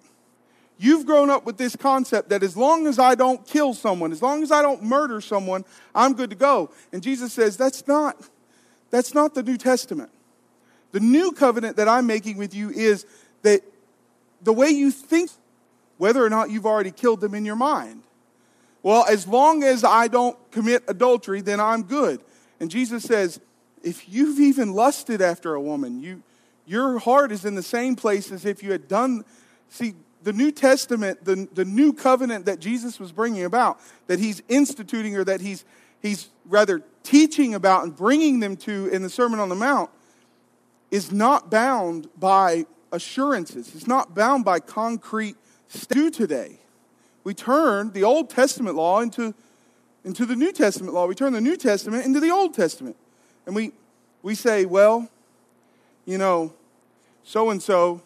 you've 0.78 1.06
grown 1.06 1.30
up 1.30 1.46
with 1.46 1.56
this 1.56 1.76
concept 1.76 2.28
that 2.28 2.42
as 2.42 2.56
long 2.56 2.86
as 2.86 2.98
I 2.98 3.14
don't 3.14 3.44
kill 3.46 3.72
someone, 3.72 4.12
as 4.12 4.20
long 4.20 4.42
as 4.42 4.52
I 4.52 4.60
don't 4.60 4.82
murder 4.82 5.22
someone, 5.22 5.64
I'm 5.94 6.12
good 6.12 6.28
to 6.30 6.36
go. 6.36 6.70
And 6.92 7.02
Jesus 7.02 7.32
says, 7.32 7.56
that's 7.56 7.86
not, 7.88 8.16
that's 8.90 9.14
not 9.14 9.34
the 9.34 9.42
New 9.42 9.56
Testament. 9.56 10.10
The 10.92 11.00
new 11.00 11.32
covenant 11.32 11.76
that 11.76 11.88
I'm 11.88 12.06
making 12.06 12.36
with 12.36 12.54
you 12.54 12.68
is 12.70 13.06
that 13.42 13.62
the 14.42 14.52
way 14.52 14.68
you 14.68 14.90
think, 14.90 15.30
whether 15.98 16.24
or 16.24 16.30
not 16.30 16.50
you've 16.50 16.66
already 16.66 16.90
killed 16.90 17.20
them 17.20 17.34
in 17.34 17.44
your 17.44 17.56
mind. 17.56 18.02
Well, 18.82 19.04
as 19.08 19.26
long 19.26 19.64
as 19.64 19.84
I 19.84 20.08
don't 20.08 20.38
commit 20.50 20.84
adultery, 20.88 21.40
then 21.40 21.60
I'm 21.60 21.82
good. 21.82 22.20
And 22.60 22.70
Jesus 22.70 23.02
says, 23.02 23.40
if 23.82 24.08
you've 24.08 24.40
even 24.40 24.72
lusted 24.72 25.20
after 25.20 25.54
a 25.54 25.60
woman, 25.60 26.00
you, 26.00 26.22
your 26.66 26.98
heart 26.98 27.32
is 27.32 27.44
in 27.44 27.54
the 27.54 27.62
same 27.62 27.96
place 27.96 28.32
as 28.32 28.44
if 28.44 28.62
you 28.62 28.72
had 28.72 28.88
done. 28.88 29.24
See, 29.68 29.94
the 30.22 30.32
New 30.32 30.50
Testament, 30.50 31.24
the, 31.24 31.48
the 31.52 31.64
new 31.64 31.92
covenant 31.92 32.46
that 32.46 32.60
Jesus 32.60 32.98
was 32.98 33.12
bringing 33.12 33.44
about, 33.44 33.80
that 34.06 34.18
he's 34.18 34.42
instituting 34.48 35.16
or 35.16 35.24
that 35.24 35.40
he's, 35.40 35.64
he's 36.00 36.28
rather 36.46 36.82
teaching 37.02 37.54
about 37.54 37.84
and 37.84 37.94
bringing 37.94 38.40
them 38.40 38.56
to 38.56 38.88
in 38.88 39.02
the 39.02 39.10
Sermon 39.10 39.40
on 39.40 39.48
the 39.48 39.54
Mount, 39.54 39.90
is 40.90 41.12
not 41.12 41.50
bound 41.50 42.08
by 42.18 42.66
assurances. 42.92 43.74
It's 43.74 43.86
not 43.86 44.14
bound 44.14 44.44
by 44.44 44.60
concrete 44.60 45.36
do 45.88 46.10
today. 46.10 46.58
We 47.24 47.34
turn 47.34 47.92
the 47.92 48.04
Old 48.04 48.30
Testament 48.30 48.76
law 48.76 49.00
into, 49.00 49.34
into 50.04 50.24
the 50.24 50.36
New 50.36 50.52
Testament 50.52 50.94
law. 50.94 51.06
We 51.06 51.14
turn 51.14 51.32
the 51.32 51.40
New 51.40 51.56
Testament 51.56 52.04
into 52.04 52.20
the 52.20 52.30
Old 52.30 52.54
Testament. 52.54 52.96
And 53.46 53.54
we, 53.54 53.72
we 54.22 54.34
say, 54.34 54.64
well, 54.64 55.08
you 56.04 56.18
know, 56.18 56.52
so 57.22 57.50
and 57.50 57.62
so, 57.62 58.00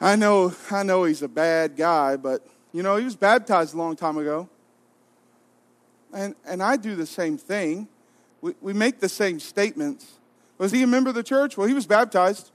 I 0.00 0.16
know, 0.16 0.54
I 0.70 0.82
know 0.82 1.04
he's 1.04 1.22
a 1.22 1.28
bad 1.28 1.76
guy, 1.76 2.16
but 2.16 2.46
you 2.72 2.82
know, 2.82 2.96
he 2.96 3.04
was 3.04 3.16
baptized 3.16 3.74
a 3.74 3.76
long 3.76 3.96
time 3.96 4.16
ago. 4.18 4.48
And, 6.12 6.34
and 6.46 6.62
I 6.62 6.76
do 6.76 6.96
the 6.96 7.06
same 7.06 7.36
thing. 7.36 7.88
We, 8.40 8.54
we 8.60 8.72
make 8.72 9.00
the 9.00 9.08
same 9.08 9.40
statements. 9.40 10.18
Was 10.56 10.72
he 10.72 10.82
a 10.82 10.86
member 10.86 11.10
of 11.10 11.14
the 11.14 11.22
church? 11.22 11.56
Well, 11.56 11.66
he 11.66 11.74
was 11.74 11.86
baptized. 11.86 12.50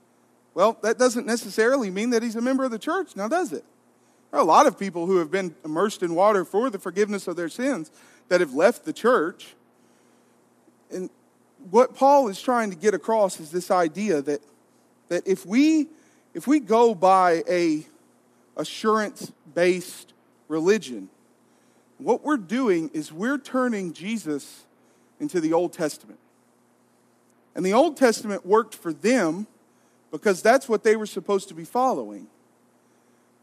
Well, 0.53 0.77
that 0.81 0.99
doesn't 0.99 1.25
necessarily 1.25 1.89
mean 1.89 2.11
that 2.11 2.21
he's 2.21 2.35
a 2.35 2.41
member 2.41 2.63
of 2.63 2.71
the 2.71 2.79
church, 2.79 3.15
now 3.15 3.27
does 3.27 3.51
it? 3.51 3.63
There 4.31 4.39
are 4.39 4.43
a 4.43 4.45
lot 4.45 4.65
of 4.65 4.77
people 4.79 5.05
who 5.05 5.17
have 5.17 5.31
been 5.31 5.55
immersed 5.63 6.03
in 6.03 6.15
water 6.15 6.43
for 6.45 6.69
the 6.69 6.79
forgiveness 6.79 7.27
of 7.27 7.35
their 7.35 7.49
sins 7.49 7.91
that 8.29 8.39
have 8.41 8.53
left 8.53 8.85
the 8.85 8.93
church. 8.93 9.55
And 10.91 11.09
what 11.69 11.95
Paul 11.95 12.27
is 12.29 12.41
trying 12.41 12.69
to 12.71 12.75
get 12.75 12.93
across 12.93 13.39
is 13.39 13.51
this 13.51 13.71
idea 13.71 14.21
that, 14.21 14.41
that 15.09 15.27
if, 15.27 15.45
we, 15.45 15.87
if 16.33 16.47
we 16.47 16.59
go 16.59 16.95
by 16.95 17.43
a 17.49 17.85
assurance 18.57 19.31
based 19.53 20.13
religion, 20.47 21.09
what 21.97 22.23
we're 22.23 22.37
doing 22.37 22.89
is 22.93 23.11
we're 23.11 23.37
turning 23.37 23.93
Jesus 23.93 24.65
into 25.19 25.39
the 25.39 25.53
Old 25.53 25.73
Testament. 25.73 26.19
And 27.55 27.65
the 27.65 27.73
Old 27.73 27.97
Testament 27.97 28.45
worked 28.45 28.75
for 28.75 28.91
them 28.91 29.47
because 30.13 30.43
that's 30.43 30.69
what 30.69 30.83
they 30.83 30.95
were 30.95 31.07
supposed 31.07 31.47
to 31.47 31.55
be 31.55 31.65
following. 31.65 32.27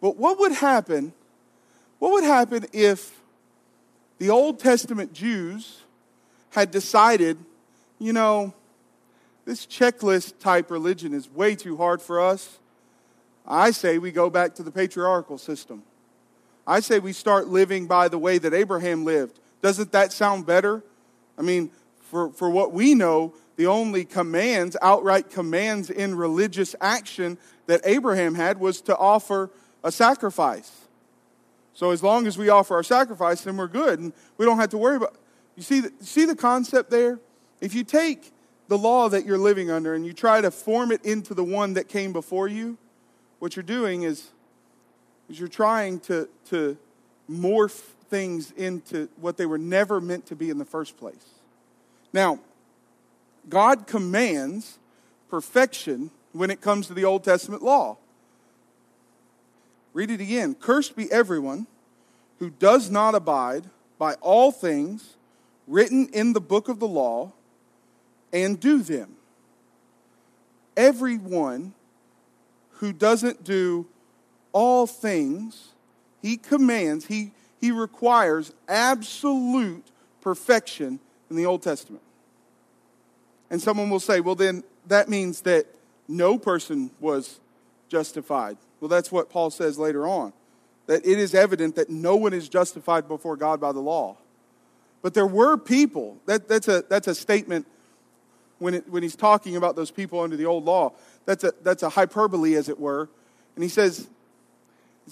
But 0.00 0.16
what 0.16 0.38
would 0.38 0.52
happen? 0.52 1.12
What 1.98 2.12
would 2.12 2.24
happen 2.24 2.64
if 2.72 3.20
the 4.18 4.30
Old 4.30 4.60
Testament 4.60 5.12
Jews 5.12 5.80
had 6.50 6.70
decided, 6.70 7.38
you 7.98 8.12
know, 8.12 8.54
this 9.44 9.66
checklist 9.66 10.38
type 10.38 10.70
religion 10.70 11.12
is 11.12 11.28
way 11.28 11.56
too 11.56 11.76
hard 11.76 12.00
for 12.00 12.20
us? 12.20 12.60
I 13.44 13.72
say 13.72 13.98
we 13.98 14.12
go 14.12 14.30
back 14.30 14.54
to 14.54 14.62
the 14.62 14.70
patriarchal 14.70 15.38
system. 15.38 15.82
I 16.68 16.78
say 16.78 17.00
we 17.00 17.12
start 17.12 17.48
living 17.48 17.88
by 17.88 18.06
the 18.06 18.18
way 18.18 18.38
that 18.38 18.54
Abraham 18.54 19.04
lived. 19.04 19.40
Doesn't 19.60 19.90
that 19.90 20.12
sound 20.12 20.46
better? 20.46 20.84
I 21.36 21.42
mean, 21.42 21.72
for, 22.10 22.32
for 22.32 22.50
what 22.50 22.72
we 22.72 22.94
know, 22.94 23.32
the 23.54 23.68
only 23.68 24.04
commands, 24.04 24.76
outright 24.82 25.30
commands 25.30 25.90
in 25.90 26.16
religious 26.16 26.74
action 26.80 27.38
that 27.66 27.80
Abraham 27.84 28.34
had 28.34 28.58
was 28.58 28.80
to 28.82 28.96
offer 28.96 29.50
a 29.84 29.92
sacrifice. 29.92 30.72
So 31.72 31.92
as 31.92 32.02
long 32.02 32.26
as 32.26 32.36
we 32.36 32.48
offer 32.48 32.74
our 32.74 32.82
sacrifice, 32.82 33.42
then 33.42 33.56
we're 33.56 33.68
good, 33.68 34.00
and 34.00 34.12
we 34.38 34.44
don't 34.44 34.58
have 34.58 34.70
to 34.70 34.78
worry 34.78 34.96
about. 34.96 35.14
You 35.54 35.62
see, 35.62 35.80
the, 35.80 35.92
see 36.00 36.24
the 36.24 36.34
concept 36.34 36.90
there. 36.90 37.20
If 37.60 37.74
you 37.74 37.84
take 37.84 38.32
the 38.66 38.76
law 38.76 39.08
that 39.08 39.24
you're 39.24 39.38
living 39.38 39.70
under 39.70 39.94
and 39.94 40.04
you 40.04 40.12
try 40.12 40.40
to 40.40 40.50
form 40.50 40.90
it 40.90 41.04
into 41.04 41.32
the 41.32 41.44
one 41.44 41.74
that 41.74 41.88
came 41.88 42.12
before 42.12 42.48
you, 42.48 42.76
what 43.38 43.54
you're 43.54 43.62
doing 43.62 44.02
is, 44.02 44.30
is 45.28 45.38
you're 45.38 45.48
trying 45.48 46.00
to, 46.00 46.28
to 46.46 46.76
morph 47.30 47.82
things 48.08 48.50
into 48.52 49.08
what 49.20 49.36
they 49.36 49.46
were 49.46 49.58
never 49.58 50.00
meant 50.00 50.26
to 50.26 50.34
be 50.34 50.50
in 50.50 50.58
the 50.58 50.64
first 50.64 50.96
place. 50.96 51.39
Now, 52.12 52.40
God 53.48 53.86
commands 53.86 54.78
perfection 55.28 56.10
when 56.32 56.50
it 56.50 56.60
comes 56.60 56.86
to 56.86 56.94
the 56.94 57.04
Old 57.04 57.24
Testament 57.24 57.62
law. 57.62 57.96
Read 59.92 60.10
it 60.10 60.20
again. 60.20 60.54
Cursed 60.54 60.96
be 60.96 61.10
everyone 61.10 61.66
who 62.38 62.50
does 62.50 62.90
not 62.90 63.14
abide 63.14 63.64
by 63.98 64.14
all 64.14 64.52
things 64.52 65.16
written 65.66 66.08
in 66.12 66.32
the 66.32 66.40
book 66.40 66.68
of 66.68 66.78
the 66.78 66.88
law 66.88 67.32
and 68.32 68.58
do 68.58 68.82
them. 68.82 69.16
Everyone 70.76 71.74
who 72.74 72.92
doesn't 72.92 73.44
do 73.44 73.86
all 74.52 74.86
things, 74.86 75.68
he 76.22 76.36
commands, 76.36 77.06
he, 77.06 77.32
he 77.60 77.70
requires 77.70 78.52
absolute 78.68 79.84
perfection 80.20 80.98
in 81.30 81.36
the 81.36 81.46
Old 81.46 81.62
Testament. 81.62 82.02
And 83.48 83.62
someone 83.62 83.88
will 83.88 84.00
say, 84.00 84.20
well, 84.20 84.34
then 84.34 84.64
that 84.86 85.08
means 85.08 85.42
that 85.42 85.66
no 86.08 86.38
person 86.38 86.90
was 87.00 87.40
justified. 87.88 88.56
Well, 88.80 88.88
that's 88.88 89.10
what 89.10 89.30
Paul 89.30 89.50
says 89.50 89.78
later 89.78 90.06
on. 90.06 90.32
That 90.86 91.06
it 91.06 91.18
is 91.18 91.34
evident 91.34 91.76
that 91.76 91.88
no 91.88 92.16
one 92.16 92.32
is 92.32 92.48
justified 92.48 93.08
before 93.08 93.36
God 93.36 93.60
by 93.60 93.72
the 93.72 93.80
law. 93.80 94.16
But 95.02 95.14
there 95.14 95.26
were 95.26 95.56
people. 95.56 96.18
That, 96.26 96.48
that's, 96.48 96.68
a, 96.68 96.84
that's 96.88 97.08
a 97.08 97.14
statement 97.14 97.66
when, 98.58 98.74
it, 98.74 98.88
when 98.88 99.02
he's 99.02 99.16
talking 99.16 99.56
about 99.56 99.76
those 99.76 99.90
people 99.90 100.20
under 100.20 100.36
the 100.36 100.46
old 100.46 100.64
law. 100.64 100.92
That's 101.26 101.44
a, 101.44 101.52
that's 101.62 101.82
a 101.82 101.88
hyperbole, 101.88 102.54
as 102.54 102.68
it 102.68 102.78
were. 102.78 103.08
And 103.54 103.62
he 103.62 103.70
says, 103.70 104.08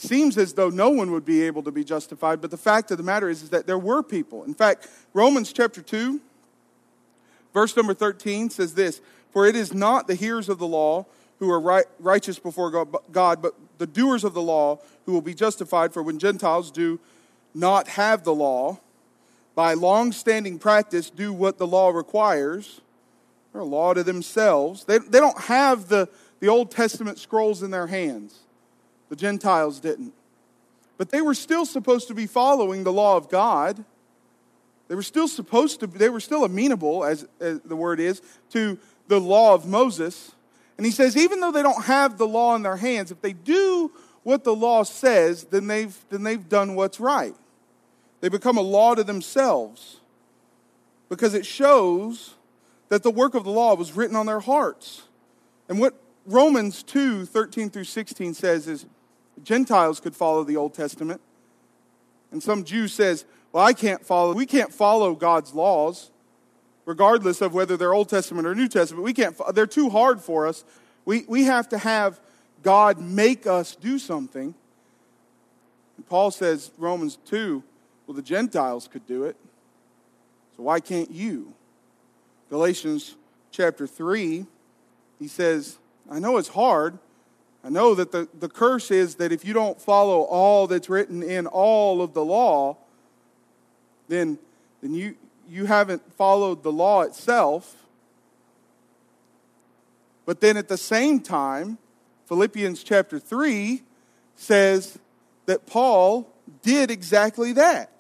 seems 0.01 0.39
as 0.39 0.53
though 0.55 0.71
no 0.71 0.91
one 0.91 1.11
would 1.13 1.25
be 1.25 1.43
able 1.43 1.63
to 1.63 1.71
be 1.71 1.85
justified, 1.85 2.41
but 2.41 2.51
the 2.51 2.57
fact 2.57 2.91
of 2.91 2.99
the 2.99 3.05
matter 3.05 3.29
is, 3.29 3.43
is 3.43 3.51
that 3.51 3.67
there 3.67 3.79
were 3.79 4.03
people. 4.03 4.45
In 4.45 4.55
fact, 4.55 4.89
Romans 5.15 5.53
chapter 5.53 5.83
2, 5.83 6.21
Verse 7.53 7.77
number 7.77 7.95
13 7.95 8.51
says 8.51 8.75
this 8.75 9.01
For 9.33 9.47
it 9.47 9.57
is 9.57 9.73
not 9.73 10.07
the 10.07 10.15
hearers 10.15 10.49
of 10.49 10.59
the 10.59 10.67
law 10.67 11.07
who 11.39 11.51
are 11.51 11.61
right, 11.61 11.87
righteous 11.99 12.39
before 12.39 12.87
God, 13.13 13.43
but 13.43 13.55
the 13.79 13.87
doers 13.87 14.25
of 14.25 14.35
the 14.35 14.43
law 14.43 14.79
who 15.07 15.13
will 15.13 15.23
be 15.23 15.35
justified. 15.35 15.93
For 15.93 16.03
when 16.03 16.19
Gentiles 16.19 16.71
do 16.71 16.99
not 17.55 17.89
have 17.89 18.25
the 18.25 18.35
law, 18.35 18.79
by 19.55 19.75
long 19.75 20.13
standing 20.13 20.59
practice, 20.59 21.11
do 21.11 21.33
what 21.33 21.59
the 21.59 21.67
law 21.67 21.91
requires, 21.91 22.81
they're 23.53 23.63
a 23.63 23.65
law 23.65 23.95
to 23.95 24.05
themselves. 24.05 24.85
They, 24.85 24.99
they 24.99 25.19
don't 25.19 25.41
have 25.43 25.89
the, 25.89 26.09
the 26.41 26.49
Old 26.49 26.71
Testament 26.71 27.19
scrolls 27.19 27.63
in 27.63 27.71
their 27.71 27.87
hands. 27.87 28.39
The 29.09 29.17
Gentiles 29.17 29.81
didn't. 29.81 30.13
But 30.97 31.11
they 31.11 31.21
were 31.21 31.35
still 31.35 31.65
supposed 31.65 32.09
to 32.09 32.15
be 32.15 32.27
following 32.27 32.85
the 32.85 32.93
law 32.93 33.17
of 33.17 33.29
God. 33.29 33.85
They 34.89 34.95
were 34.95 35.03
still 35.03 35.29
supposed 35.29 35.81
to, 35.81 35.87
they 35.87 36.09
were 36.09 36.21
still 36.21 36.45
amenable, 36.45 37.05
as, 37.05 37.27
as 37.41 37.61
the 37.61 37.77
word 37.77 38.01
is, 38.01 38.21
to 38.51 38.79
the 39.07 39.21
law 39.21 39.55
of 39.55 39.67
Moses. 39.67 40.33
And 40.77 40.85
he 40.85 40.93
says, 40.93 41.17
even 41.17 41.41
though 41.41 41.53
they 41.53 41.63
don't 41.63 41.85
have 41.85 42.19
the 42.19 42.27
law 42.27 42.55
in 42.55 42.63
their 42.63 42.77
hands, 42.77 43.11
if 43.11 43.21
they 43.21 43.33
do 43.33 43.93
what 44.23 44.45
the 44.45 44.55
law 44.55 44.83
says, 44.83 45.45
then 45.45 45.67
they've, 45.67 45.97
then 46.11 46.23
they've 46.23 46.49
done 46.49 46.75
what's 46.75 47.01
right. 47.01 47.35
They 48.21 48.29
become 48.29 48.57
a 48.57 48.63
law 48.63 48.95
to 48.95 49.05
themselves 49.05 50.01
because 51.09 51.35
it 51.35 51.47
shows 51.47 52.35
that 52.89 53.03
the 53.03 53.11
work 53.11 53.35
of 53.35 53.45
the 53.45 53.51
law 53.51 53.75
was 53.75 53.93
written 53.93 54.17
on 54.17 54.27
their 54.27 54.41
hearts. 54.41 55.03
And 55.69 55.79
what 55.79 55.95
Romans 56.27 56.83
2 56.83 57.27
13 57.27 57.71
through 57.71 57.85
16 57.85 58.35
says 58.35 58.67
is 58.67 58.87
Gentiles 59.43 60.01
could 60.01 60.15
follow 60.15 60.45
the 60.45 60.57
Old 60.57 60.75
Testament. 60.75 61.21
And 62.31 62.43
some 62.43 62.65
Jew 62.65 62.89
says, 62.89 63.25
Well, 63.53 63.65
I 63.65 63.73
can't 63.73 64.05
follow, 64.05 64.35
we 64.35 64.47
can't 64.47 64.73
follow 64.73 65.15
God's 65.15 65.55
laws, 65.55 66.11
regardless 66.85 67.41
of 67.41 67.55
whether 67.55 67.77
they're 67.77 67.95
Old 67.95 68.09
Testament 68.09 68.47
or 68.47 68.55
New 68.55 68.69
Testament. 68.69 69.05
We 69.05 69.13
can't, 69.13 69.37
they're 69.55 69.67
too 69.67 69.91
hard 69.91 70.21
for 70.21 70.47
us. 70.47 70.65
We, 71.05 71.25
we 71.29 71.45
have 71.45 71.69
to 71.71 71.79
have 71.79 72.21
God 72.63 73.01
make 73.01 73.47
us 73.47 73.77
do 73.77 73.99
something. 73.99 74.55
And 75.97 76.07
Paul 76.07 76.31
says, 76.31 76.71
Romans 76.79 77.19
2, 77.27 77.63
well, 78.07 78.15
the 78.15 78.23
Gentiles 78.23 78.89
could 78.89 79.07
do 79.07 79.25
it. 79.25 79.37
So 80.57 80.65
why 80.65 80.81
can't 80.81 81.11
you? 81.11 81.55
Galatians 82.51 83.17
chapter 83.51 83.87
3, 83.87 84.47
he 85.19 85.29
says, 85.29 85.79
I 86.11 86.19
know 86.19 86.37
it's 86.37 86.49
hard. 86.49 86.99
I 87.65 87.71
know 87.71 87.95
that 87.95 88.13
the, 88.13 88.29
the 88.39 88.49
curse 88.49 88.91
is 88.91 89.17
that 89.17 89.33
if 89.33 89.45
you 89.45 89.53
don't 89.53 89.81
follow 89.81 90.23
all 90.23 90.67
that's 90.67 90.89
written 90.89 91.23
in 91.23 91.47
all 91.47 92.01
of 92.01 92.15
the 92.15 92.25
law, 92.25 92.77
then, 94.09 94.39
then 94.81 94.95
you, 94.95 95.17
you 95.49 95.67
haven't 95.67 96.13
followed 96.15 96.63
the 96.63 96.73
law 96.73 97.03
itself. 97.03 97.75
But 100.25 100.41
then 100.41 100.57
at 100.57 100.69
the 100.69 100.77
same 100.77 101.21
time, 101.21 101.79
Philippians 102.27 102.83
chapter 102.83 103.19
3 103.19 103.83
says 104.37 104.99
that 105.47 105.67
Paul 105.67 106.31
did 106.63 106.91
exactly 106.91 107.53
that. 107.53 107.91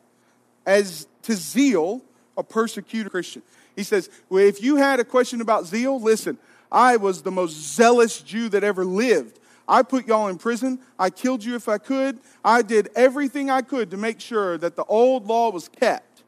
As 0.66 1.06
to 1.22 1.34
zeal, 1.34 2.02
a 2.36 2.42
persecuted 2.42 3.10
Christian. 3.10 3.42
He 3.74 3.82
says, 3.82 4.10
well, 4.28 4.44
if 4.44 4.62
you 4.62 4.76
had 4.76 5.00
a 5.00 5.04
question 5.04 5.40
about 5.40 5.66
zeal, 5.66 6.00
listen, 6.00 6.38
I 6.70 6.96
was 6.96 7.22
the 7.22 7.30
most 7.30 7.54
zealous 7.74 8.20
Jew 8.20 8.48
that 8.50 8.62
ever 8.62 8.84
lived. 8.84 9.40
I 9.68 9.82
put 9.82 10.06
y'all 10.06 10.28
in 10.28 10.38
prison. 10.38 10.78
I 10.98 11.10
killed 11.10 11.44
you 11.44 11.54
if 11.54 11.68
I 11.68 11.76
could. 11.76 12.18
I 12.42 12.62
did 12.62 12.88
everything 12.96 13.50
I 13.50 13.60
could 13.60 13.90
to 13.90 13.98
make 13.98 14.18
sure 14.18 14.56
that 14.56 14.76
the 14.76 14.84
old 14.84 15.26
law 15.26 15.50
was 15.50 15.68
kept. 15.68 16.22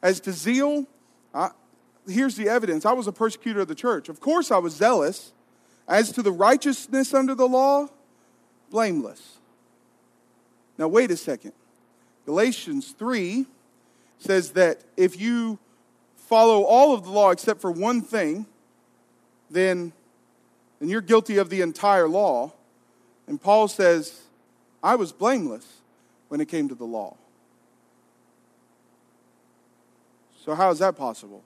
As 0.00 0.20
to 0.20 0.32
zeal, 0.32 0.86
I, 1.34 1.50
here's 2.06 2.36
the 2.36 2.48
evidence 2.48 2.86
I 2.86 2.92
was 2.92 3.06
a 3.06 3.12
persecutor 3.12 3.60
of 3.60 3.68
the 3.68 3.74
church. 3.74 4.08
Of 4.08 4.20
course, 4.20 4.50
I 4.50 4.58
was 4.58 4.74
zealous. 4.74 5.32
As 5.88 6.12
to 6.12 6.22
the 6.22 6.32
righteousness 6.32 7.12
under 7.12 7.34
the 7.34 7.46
law, 7.46 7.88
blameless. 8.70 9.38
Now, 10.78 10.88
wait 10.88 11.10
a 11.10 11.16
second. 11.16 11.52
Galatians 12.24 12.94
3 12.98 13.44
says 14.18 14.52
that 14.52 14.82
if 14.96 15.20
you 15.20 15.58
follow 16.16 16.62
all 16.62 16.94
of 16.94 17.04
the 17.04 17.10
law 17.10 17.30
except 17.30 17.60
for 17.60 17.70
one 17.70 18.00
thing, 18.00 18.46
then, 19.50 19.92
then 20.80 20.88
you're 20.88 21.02
guilty 21.02 21.36
of 21.36 21.50
the 21.50 21.60
entire 21.60 22.08
law. 22.08 22.52
And 23.26 23.40
Paul 23.40 23.68
says, 23.68 24.22
I 24.82 24.96
was 24.96 25.12
blameless 25.12 25.66
when 26.28 26.40
it 26.40 26.48
came 26.48 26.68
to 26.68 26.74
the 26.74 26.84
law. 26.84 27.16
So, 30.44 30.54
how 30.54 30.70
is 30.70 30.78
that 30.80 30.96
possible? 30.96 31.42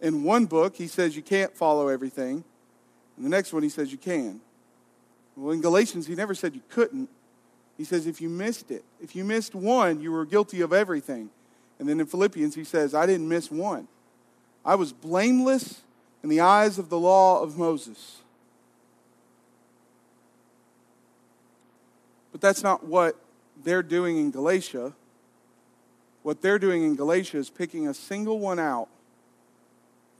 In 0.00 0.22
one 0.22 0.46
book, 0.46 0.76
he 0.76 0.86
says 0.86 1.16
you 1.16 1.22
can't 1.22 1.52
follow 1.56 1.88
everything. 1.88 2.44
In 3.16 3.24
the 3.24 3.28
next 3.28 3.52
one, 3.52 3.64
he 3.64 3.68
says 3.68 3.90
you 3.90 3.98
can. 3.98 4.40
Well, 5.36 5.52
in 5.52 5.60
Galatians, 5.60 6.06
he 6.06 6.14
never 6.14 6.34
said 6.34 6.54
you 6.54 6.62
couldn't. 6.68 7.08
He 7.76 7.84
says 7.84 8.06
if 8.06 8.20
you 8.20 8.28
missed 8.28 8.70
it, 8.70 8.84
if 9.00 9.16
you 9.16 9.24
missed 9.24 9.54
one, 9.54 10.00
you 10.00 10.12
were 10.12 10.24
guilty 10.24 10.60
of 10.60 10.72
everything. 10.72 11.30
And 11.78 11.88
then 11.88 12.00
in 12.00 12.06
Philippians, 12.06 12.54
he 12.54 12.64
says, 12.64 12.94
I 12.94 13.06
didn't 13.06 13.28
miss 13.28 13.50
one. 13.50 13.88
I 14.64 14.74
was 14.74 14.92
blameless 14.92 15.82
in 16.22 16.28
the 16.28 16.40
eyes 16.40 16.78
of 16.78 16.88
the 16.88 16.98
law 16.98 17.40
of 17.40 17.56
Moses. 17.56 18.18
But 22.38 22.46
that's 22.46 22.62
not 22.62 22.86
what 22.86 23.16
they're 23.64 23.82
doing 23.82 24.16
in 24.16 24.30
Galatia. 24.30 24.92
What 26.22 26.40
they're 26.40 26.60
doing 26.60 26.84
in 26.84 26.94
Galatia 26.94 27.38
is 27.38 27.50
picking 27.50 27.88
a 27.88 27.94
single 27.94 28.38
one 28.38 28.60
out, 28.60 28.86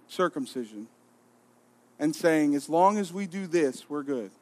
circumcision, 0.08 0.88
and 1.96 2.16
saying, 2.16 2.56
as 2.56 2.68
long 2.68 2.98
as 2.98 3.12
we 3.12 3.28
do 3.28 3.46
this, 3.46 3.88
we're 3.88 4.02
good. 4.02 4.32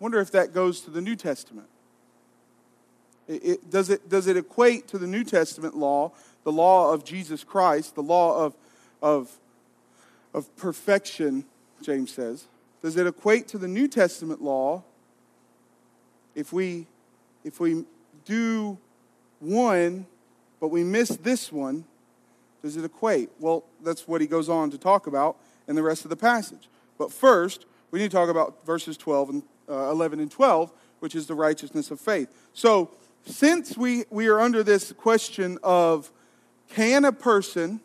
Wonder 0.00 0.20
if 0.20 0.30
that 0.30 0.54
goes 0.54 0.80
to 0.82 0.90
the 0.90 1.02
New 1.02 1.16
Testament. 1.16 1.68
It, 3.28 3.44
it, 3.44 3.70
does, 3.70 3.90
it, 3.90 4.08
does 4.08 4.28
it 4.28 4.38
equate 4.38 4.88
to 4.88 4.96
the 4.96 5.06
New 5.06 5.22
Testament 5.22 5.76
law, 5.76 6.12
the 6.44 6.52
law 6.52 6.94
of 6.94 7.04
Jesus 7.04 7.44
Christ, 7.44 7.94
the 7.94 8.02
law 8.02 8.42
of, 8.42 8.54
of, 9.02 9.30
of 10.32 10.56
perfection, 10.56 11.44
James 11.82 12.10
says? 12.10 12.46
Does 12.80 12.96
it 12.96 13.06
equate 13.06 13.48
to 13.48 13.58
the 13.58 13.68
New 13.68 13.86
Testament 13.86 14.40
law 14.40 14.84
if 16.34 16.52
we, 16.52 16.86
if 17.44 17.60
we 17.60 17.84
do 18.24 18.78
one, 19.40 20.06
but 20.60 20.68
we 20.68 20.84
miss 20.84 21.10
this 21.10 21.50
one? 21.50 21.84
Does 22.62 22.76
it 22.76 22.84
equate? 22.84 23.30
Well, 23.40 23.64
that's 23.82 24.06
what 24.06 24.20
he 24.20 24.26
goes 24.26 24.48
on 24.48 24.70
to 24.70 24.78
talk 24.78 25.06
about 25.06 25.36
in 25.66 25.74
the 25.74 25.82
rest 25.82 26.04
of 26.04 26.10
the 26.10 26.16
passage. 26.16 26.68
But 26.96 27.12
first, 27.12 27.66
we 27.90 27.98
need 27.98 28.10
to 28.10 28.16
talk 28.16 28.28
about 28.28 28.64
verses 28.64 28.96
12 28.96 29.30
and 29.30 29.42
uh, 29.68 29.90
11 29.90 30.20
and 30.20 30.30
12, 30.30 30.72
which 31.00 31.14
is 31.14 31.26
the 31.26 31.34
righteousness 31.34 31.90
of 31.90 32.00
faith. 32.00 32.28
So, 32.52 32.90
since 33.24 33.76
we, 33.76 34.04
we 34.10 34.26
are 34.26 34.40
under 34.40 34.62
this 34.62 34.92
question 34.92 35.58
of 35.62 36.10
can 36.74 37.04
a 37.04 37.12
person 37.12 37.80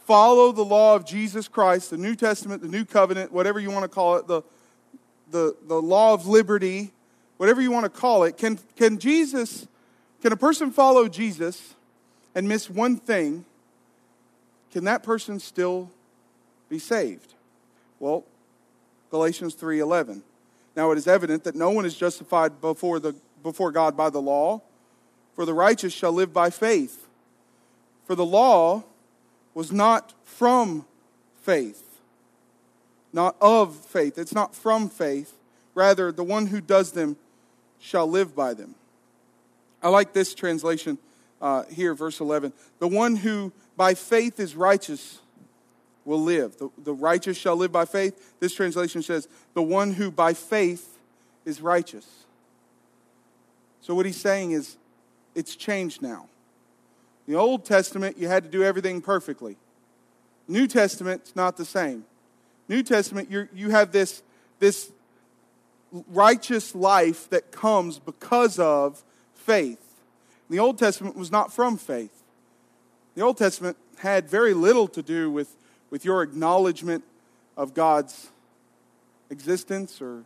follow 0.00 0.52
the 0.52 0.64
law 0.64 0.94
of 0.94 1.06
Jesus 1.06 1.48
Christ, 1.48 1.90
the 1.90 1.96
New 1.96 2.14
Testament, 2.14 2.60
the 2.60 2.68
New 2.68 2.84
Covenant, 2.84 3.32
whatever 3.32 3.58
you 3.58 3.70
want 3.70 3.84
to 3.84 3.88
call 3.88 4.16
it, 4.16 4.26
the, 4.26 4.42
the, 5.30 5.56
the 5.66 5.80
law 5.80 6.12
of 6.12 6.26
liberty, 6.26 6.92
whatever 7.36 7.60
you 7.60 7.70
want 7.70 7.84
to 7.84 7.90
call 7.90 8.24
it, 8.24 8.36
can, 8.36 8.58
can 8.76 8.98
Jesus, 8.98 9.66
can 10.22 10.32
a 10.32 10.36
person 10.36 10.70
follow 10.70 11.08
Jesus 11.08 11.74
and 12.34 12.48
miss 12.48 12.68
one 12.68 12.96
thing? 12.96 13.44
Can 14.72 14.84
that 14.84 15.02
person 15.02 15.38
still 15.38 15.90
be 16.68 16.78
saved? 16.78 17.34
Well, 18.00 18.24
Galatians 19.10 19.54
3:11. 19.54 20.22
Now 20.74 20.90
it 20.90 20.98
is 20.98 21.06
evident 21.06 21.44
that 21.44 21.54
no 21.54 21.70
one 21.70 21.84
is 21.84 21.94
justified 21.94 22.60
before 22.60 22.98
the 22.98 23.14
before 23.44 23.70
God 23.70 23.96
by 23.96 24.10
the 24.10 24.20
law, 24.20 24.60
for 25.34 25.44
the 25.46 25.54
righteous 25.54 25.92
shall 25.92 26.12
live 26.12 26.32
by 26.32 26.50
faith. 26.50 27.06
For 28.06 28.16
the 28.16 28.26
law 28.26 28.82
was 29.54 29.70
not 29.70 30.14
from 30.24 30.84
faith, 31.42 32.00
not 33.12 33.36
of 33.40 33.76
faith. 33.76 34.18
It's 34.18 34.34
not 34.34 34.52
from 34.52 34.88
faith. 34.88 35.32
Rather, 35.76 36.10
the 36.10 36.24
one 36.24 36.46
who 36.46 36.60
does 36.60 36.90
them 36.90 37.16
shall 37.84 38.06
live 38.06 38.34
by 38.34 38.54
them. 38.54 38.74
I 39.82 39.90
like 39.90 40.14
this 40.14 40.34
translation 40.34 40.96
uh, 41.42 41.64
here, 41.64 41.94
verse 41.94 42.18
11. 42.18 42.54
The 42.78 42.88
one 42.88 43.14
who 43.14 43.52
by 43.76 43.92
faith 43.92 44.40
is 44.40 44.56
righteous 44.56 45.18
will 46.06 46.22
live. 46.22 46.56
The, 46.56 46.70
the 46.82 46.94
righteous 46.94 47.36
shall 47.36 47.56
live 47.56 47.72
by 47.72 47.84
faith. 47.84 48.36
This 48.40 48.54
translation 48.54 49.02
says, 49.02 49.28
the 49.52 49.62
one 49.62 49.92
who 49.92 50.10
by 50.10 50.32
faith 50.32 50.98
is 51.44 51.60
righteous. 51.60 52.06
So, 53.82 53.94
what 53.94 54.06
he's 54.06 54.20
saying 54.20 54.52
is, 54.52 54.78
it's 55.34 55.54
changed 55.54 56.00
now. 56.00 56.26
The 57.28 57.34
Old 57.34 57.66
Testament, 57.66 58.16
you 58.16 58.28
had 58.28 58.44
to 58.44 58.48
do 58.48 58.62
everything 58.62 59.02
perfectly. 59.02 59.58
New 60.48 60.66
Testament, 60.66 61.20
it's 61.24 61.36
not 61.36 61.58
the 61.58 61.66
same. 61.66 62.06
New 62.66 62.82
Testament, 62.82 63.30
you 63.30 63.46
you 63.52 63.70
have 63.70 63.92
this, 63.92 64.22
this 64.58 64.90
righteous 66.08 66.74
life 66.74 67.28
that 67.30 67.52
comes 67.52 67.98
because 67.98 68.58
of 68.58 69.02
faith. 69.34 69.80
The 70.50 70.58
Old 70.58 70.78
Testament 70.78 71.16
was 71.16 71.30
not 71.30 71.52
from 71.52 71.76
faith. 71.76 72.22
The 73.14 73.22
Old 73.22 73.38
Testament 73.38 73.76
had 73.98 74.28
very 74.28 74.54
little 74.54 74.88
to 74.88 75.02
do 75.02 75.30
with, 75.30 75.54
with 75.90 76.04
your 76.04 76.22
acknowledgement 76.22 77.04
of 77.56 77.74
God's 77.74 78.30
existence, 79.30 80.02
or 80.02 80.24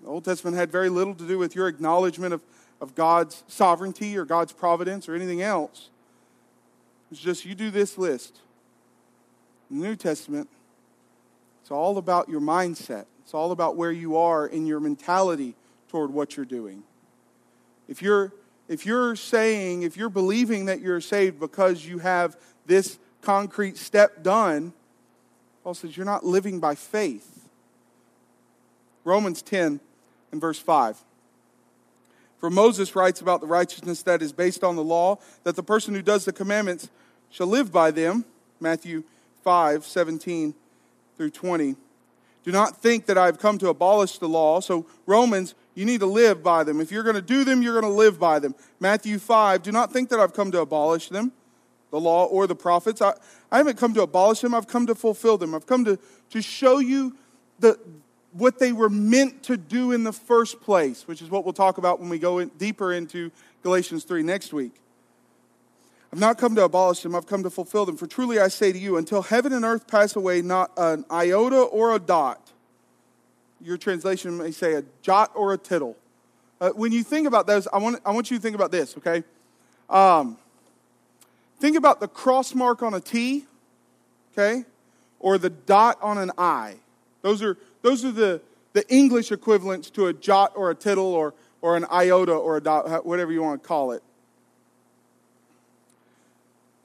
the 0.00 0.08
Old 0.08 0.24
Testament 0.24 0.56
had 0.56 0.70
very 0.70 0.88
little 0.88 1.14
to 1.14 1.26
do 1.26 1.38
with 1.38 1.54
your 1.56 1.66
acknowledgement 1.66 2.32
of, 2.32 2.40
of 2.80 2.94
God's 2.94 3.42
sovereignty 3.48 4.16
or 4.16 4.24
God's 4.24 4.52
providence 4.52 5.08
or 5.08 5.14
anything 5.14 5.42
else. 5.42 5.90
It's 7.10 7.20
just 7.20 7.44
you 7.44 7.54
do 7.54 7.70
this 7.70 7.98
list. 7.98 8.40
The 9.70 9.76
New 9.76 9.96
Testament, 9.96 10.48
it's 11.66 11.72
all 11.72 11.98
about 11.98 12.28
your 12.28 12.40
mindset. 12.40 13.06
It's 13.24 13.34
all 13.34 13.50
about 13.50 13.74
where 13.74 13.90
you 13.90 14.16
are 14.18 14.46
in 14.46 14.66
your 14.66 14.78
mentality 14.78 15.56
toward 15.88 16.12
what 16.12 16.36
you're 16.36 16.46
doing. 16.46 16.84
If 17.88 18.00
you're 18.00 18.32
if 18.68 18.86
you're 18.86 19.16
saying, 19.16 19.82
if 19.82 19.96
you're 19.96 20.08
believing 20.08 20.66
that 20.66 20.80
you're 20.80 21.00
saved 21.00 21.40
because 21.40 21.84
you 21.84 21.98
have 21.98 22.36
this 22.66 23.00
concrete 23.20 23.78
step 23.78 24.22
done, 24.22 24.74
Paul 25.64 25.74
says 25.74 25.96
you're 25.96 26.06
not 26.06 26.24
living 26.24 26.60
by 26.60 26.76
faith. 26.76 27.48
Romans 29.02 29.42
10 29.42 29.80
and 30.30 30.40
verse 30.40 30.60
5. 30.60 31.02
For 32.38 32.48
Moses 32.48 32.94
writes 32.94 33.20
about 33.20 33.40
the 33.40 33.48
righteousness 33.48 34.02
that 34.04 34.22
is 34.22 34.32
based 34.32 34.62
on 34.62 34.76
the 34.76 34.84
law, 34.84 35.18
that 35.42 35.56
the 35.56 35.64
person 35.64 35.94
who 35.94 36.02
does 36.02 36.26
the 36.26 36.32
commandments 36.32 36.90
shall 37.28 37.48
live 37.48 37.72
by 37.72 37.90
them. 37.90 38.24
Matthew 38.60 39.02
5, 39.42 39.84
17 39.84 40.54
through 41.16 41.30
20. 41.30 41.76
Do 42.44 42.52
not 42.52 42.80
think 42.80 43.06
that 43.06 43.18
I've 43.18 43.38
come 43.38 43.58
to 43.58 43.68
abolish 43.68 44.18
the 44.18 44.28
law. 44.28 44.60
So, 44.60 44.86
Romans, 45.04 45.54
you 45.74 45.84
need 45.84 46.00
to 46.00 46.06
live 46.06 46.42
by 46.42 46.62
them. 46.62 46.80
If 46.80 46.92
you're 46.92 47.02
going 47.02 47.16
to 47.16 47.22
do 47.22 47.44
them, 47.44 47.60
you're 47.60 47.78
going 47.78 47.92
to 47.92 47.98
live 47.98 48.20
by 48.20 48.38
them. 48.38 48.54
Matthew 48.78 49.18
5, 49.18 49.62
do 49.62 49.72
not 49.72 49.92
think 49.92 50.10
that 50.10 50.20
I've 50.20 50.32
come 50.32 50.52
to 50.52 50.60
abolish 50.60 51.08
them, 51.08 51.32
the 51.90 52.00
law 52.00 52.24
or 52.24 52.46
the 52.46 52.54
prophets. 52.54 53.02
I, 53.02 53.14
I 53.50 53.58
haven't 53.58 53.78
come 53.78 53.94
to 53.94 54.02
abolish 54.02 54.40
them, 54.40 54.54
I've 54.54 54.68
come 54.68 54.86
to 54.86 54.94
fulfill 54.94 55.38
them. 55.38 55.54
I've 55.54 55.66
come 55.66 55.84
to, 55.86 55.98
to 56.30 56.40
show 56.40 56.78
you 56.78 57.16
the, 57.58 57.78
what 58.32 58.58
they 58.58 58.72
were 58.72 58.90
meant 58.90 59.42
to 59.44 59.56
do 59.56 59.92
in 59.92 60.04
the 60.04 60.12
first 60.12 60.60
place, 60.60 61.08
which 61.08 61.20
is 61.20 61.30
what 61.30 61.44
we'll 61.44 61.52
talk 61.52 61.78
about 61.78 62.00
when 62.00 62.08
we 62.08 62.18
go 62.18 62.38
in, 62.38 62.48
deeper 62.58 62.92
into 62.92 63.32
Galatians 63.62 64.04
3 64.04 64.22
next 64.22 64.52
week. 64.52 64.80
I've 66.16 66.20
not 66.20 66.38
come 66.38 66.54
to 66.54 66.64
abolish 66.64 67.02
them, 67.02 67.14
I've 67.14 67.26
come 67.26 67.42
to 67.42 67.50
fulfill 67.50 67.84
them. 67.84 67.98
For 67.98 68.06
truly 68.06 68.38
I 68.38 68.48
say 68.48 68.72
to 68.72 68.78
you, 68.78 68.96
until 68.96 69.20
heaven 69.20 69.52
and 69.52 69.66
earth 69.66 69.86
pass 69.86 70.16
away, 70.16 70.40
not 70.40 70.70
an 70.78 71.04
iota 71.10 71.58
or 71.58 71.94
a 71.94 71.98
dot. 71.98 72.40
Your 73.60 73.76
translation 73.76 74.38
may 74.38 74.50
say 74.50 74.76
a 74.76 74.84
jot 75.02 75.30
or 75.34 75.52
a 75.52 75.58
tittle. 75.58 75.94
Uh, 76.58 76.70
when 76.70 76.90
you 76.90 77.02
think 77.02 77.26
about 77.26 77.46
those, 77.46 77.68
I 77.70 77.76
want, 77.76 78.00
I 78.02 78.12
want 78.12 78.30
you 78.30 78.38
to 78.38 78.42
think 78.42 78.54
about 78.54 78.70
this, 78.70 78.96
okay? 78.96 79.24
Um, 79.90 80.38
think 81.60 81.76
about 81.76 82.00
the 82.00 82.08
cross 82.08 82.54
mark 82.54 82.82
on 82.82 82.94
a 82.94 83.00
T, 83.00 83.44
okay? 84.32 84.64
Or 85.20 85.36
the 85.36 85.50
dot 85.50 85.98
on 86.00 86.16
an 86.16 86.30
I. 86.38 86.76
Those 87.20 87.42
are, 87.42 87.58
those 87.82 88.06
are 88.06 88.12
the, 88.12 88.40
the 88.72 88.90
English 88.90 89.32
equivalents 89.32 89.90
to 89.90 90.06
a 90.06 90.14
jot 90.14 90.52
or 90.56 90.70
a 90.70 90.74
tittle 90.74 91.12
or, 91.12 91.34
or 91.60 91.76
an 91.76 91.84
iota 91.92 92.32
or 92.32 92.56
a 92.56 92.62
dot, 92.62 93.04
whatever 93.04 93.32
you 93.32 93.42
want 93.42 93.62
to 93.62 93.68
call 93.68 93.92
it 93.92 94.02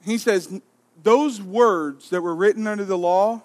he 0.04 0.18
says, 0.18 0.60
those 1.02 1.40
words 1.40 2.10
that 2.10 2.22
were 2.22 2.34
written 2.34 2.66
under 2.66 2.84
the 2.84 2.98
law, 2.98 3.42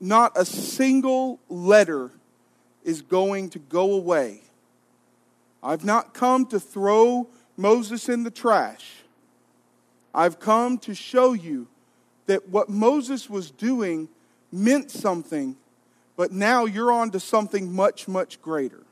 not 0.00 0.32
a 0.36 0.44
single 0.44 1.38
letter 1.48 2.10
is 2.84 3.02
going 3.02 3.50
to 3.50 3.58
go 3.58 3.92
away. 3.92 4.40
I've 5.62 5.84
not 5.84 6.14
come 6.14 6.46
to 6.46 6.58
throw 6.58 7.28
Moses 7.56 8.08
in 8.08 8.22
the 8.22 8.30
trash. 8.30 9.02
I've 10.14 10.40
come 10.40 10.78
to 10.78 10.94
show 10.94 11.34
you 11.34 11.68
that 12.26 12.48
what 12.48 12.68
Moses 12.68 13.28
was 13.28 13.50
doing 13.50 14.08
meant 14.50 14.90
something, 14.90 15.56
but 16.16 16.32
now 16.32 16.64
you're 16.64 16.90
on 16.90 17.10
to 17.10 17.20
something 17.20 17.72
much, 17.72 18.08
much 18.08 18.40
greater. 18.40 18.82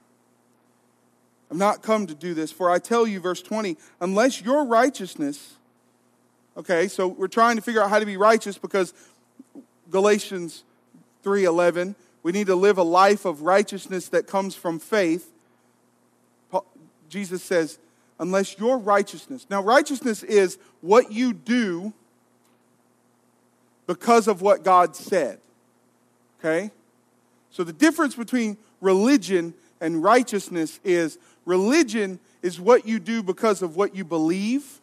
I've 1.50 1.56
not 1.56 1.82
come 1.82 2.06
to 2.06 2.14
do 2.14 2.34
this, 2.34 2.52
for 2.52 2.70
I 2.70 2.78
tell 2.78 3.06
you, 3.06 3.20
verse 3.20 3.40
20, 3.40 3.76
unless 4.00 4.42
your 4.42 4.64
righteousness, 4.64 5.54
okay, 6.56 6.88
so 6.88 7.08
we're 7.08 7.28
trying 7.28 7.56
to 7.56 7.62
figure 7.62 7.82
out 7.82 7.90
how 7.90 7.98
to 7.98 8.06
be 8.06 8.16
righteous 8.16 8.58
because 8.58 8.92
Galatians 9.90 10.64
3:11, 11.24 11.94
we 12.22 12.32
need 12.32 12.48
to 12.48 12.56
live 12.56 12.76
a 12.78 12.82
life 12.82 13.24
of 13.24 13.42
righteousness 13.42 14.08
that 14.08 14.26
comes 14.26 14.54
from 14.54 14.78
faith. 14.78 15.32
Jesus 17.08 17.42
says, 17.42 17.78
unless 18.18 18.58
your 18.58 18.78
righteousness. 18.78 19.46
Now 19.48 19.62
righteousness 19.62 20.22
is 20.22 20.58
what 20.80 21.12
you 21.12 21.32
do 21.32 21.92
because 23.86 24.28
of 24.28 24.42
what 24.42 24.62
God 24.62 24.94
said. 24.94 25.38
Okay? 26.38 26.70
So 27.50 27.64
the 27.64 27.72
difference 27.72 28.14
between 28.14 28.58
religion 28.80 29.54
and 29.80 30.02
righteousness 30.02 30.80
is 30.84 31.18
religion 31.44 32.20
is 32.42 32.60
what 32.60 32.86
you 32.86 32.98
do 32.98 33.22
because 33.22 33.62
of 33.62 33.76
what 33.76 33.94
you 33.94 34.04
believe. 34.04 34.80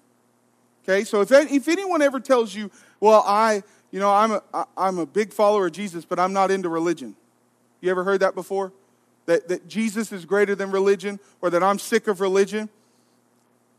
Okay, 0.83 1.03
so 1.03 1.21
if, 1.21 1.31
if 1.31 1.67
anyone 1.67 2.01
ever 2.01 2.19
tells 2.19 2.53
you, 2.53 2.69
well, 2.99 3.23
I, 3.25 3.63
you 3.91 3.99
know, 3.99 4.11
I'm 4.11 4.31
a, 4.31 4.67
I'm 4.77 4.99
a 4.99 5.05
big 5.05 5.33
follower 5.33 5.67
of 5.67 5.71
Jesus, 5.71 6.05
but 6.05 6.19
I'm 6.19 6.33
not 6.33 6.51
into 6.51 6.69
religion. 6.69 7.15
You 7.81 7.89
ever 7.91 8.03
heard 8.03 8.19
that 8.19 8.35
before? 8.35 8.71
That, 9.25 9.47
that 9.47 9.67
Jesus 9.67 10.11
is 10.11 10.25
greater 10.25 10.53
than 10.53 10.71
religion 10.71 11.19
or 11.41 11.49
that 11.49 11.63
I'm 11.63 11.79
sick 11.79 12.07
of 12.07 12.21
religion? 12.21 12.69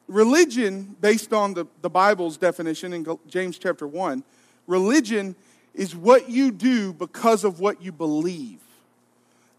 Religion, 0.09 0.97
based 1.01 1.33
on 1.33 1.55
the, 1.55 1.67
the 1.83 1.91
Bible's 1.91 2.37
definition 2.37 2.93
in 2.93 3.07
James 3.29 3.59
chapter 3.59 3.87
1, 3.87 4.25
religion 4.67 5.37
is 5.75 5.95
what 5.95 6.29
you 6.29 6.51
do 6.51 6.93
because 6.93 7.45
of 7.45 7.61
what 7.61 7.81
you 7.83 7.93
believe. 7.93 8.61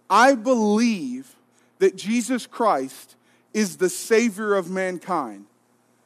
I 0.09 0.35
believe 0.35 1.36
that 1.79 1.95
Jesus 1.95 2.47
Christ 2.47 3.15
is 3.53 3.77
the 3.77 3.89
Savior 3.89 4.55
of 4.55 4.69
mankind. 4.69 5.45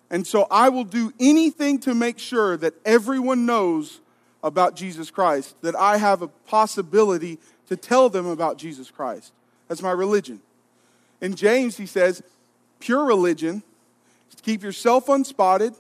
And 0.09 0.27
so 0.27 0.47
I 0.51 0.69
will 0.69 0.83
do 0.83 1.13
anything 1.19 1.79
to 1.79 1.93
make 1.93 2.19
sure 2.19 2.57
that 2.57 2.73
everyone 2.85 3.45
knows 3.45 4.01
about 4.43 4.75
Jesus 4.75 5.09
Christ, 5.09 5.55
that 5.61 5.75
I 5.75 5.97
have 5.97 6.21
a 6.21 6.27
possibility 6.27 7.39
to 7.67 7.77
tell 7.77 8.09
them 8.09 8.25
about 8.25 8.57
Jesus 8.57 8.91
Christ. 8.91 9.31
That's 9.67 9.81
my 9.81 9.91
religion. 9.91 10.41
In 11.21 11.35
James, 11.35 11.77
he 11.77 11.85
says, 11.85 12.21
pure 12.79 13.05
religion 13.05 13.63
is 14.29 14.35
to 14.35 14.43
keep 14.43 14.63
yourself 14.63 15.07
unspotted 15.07 15.73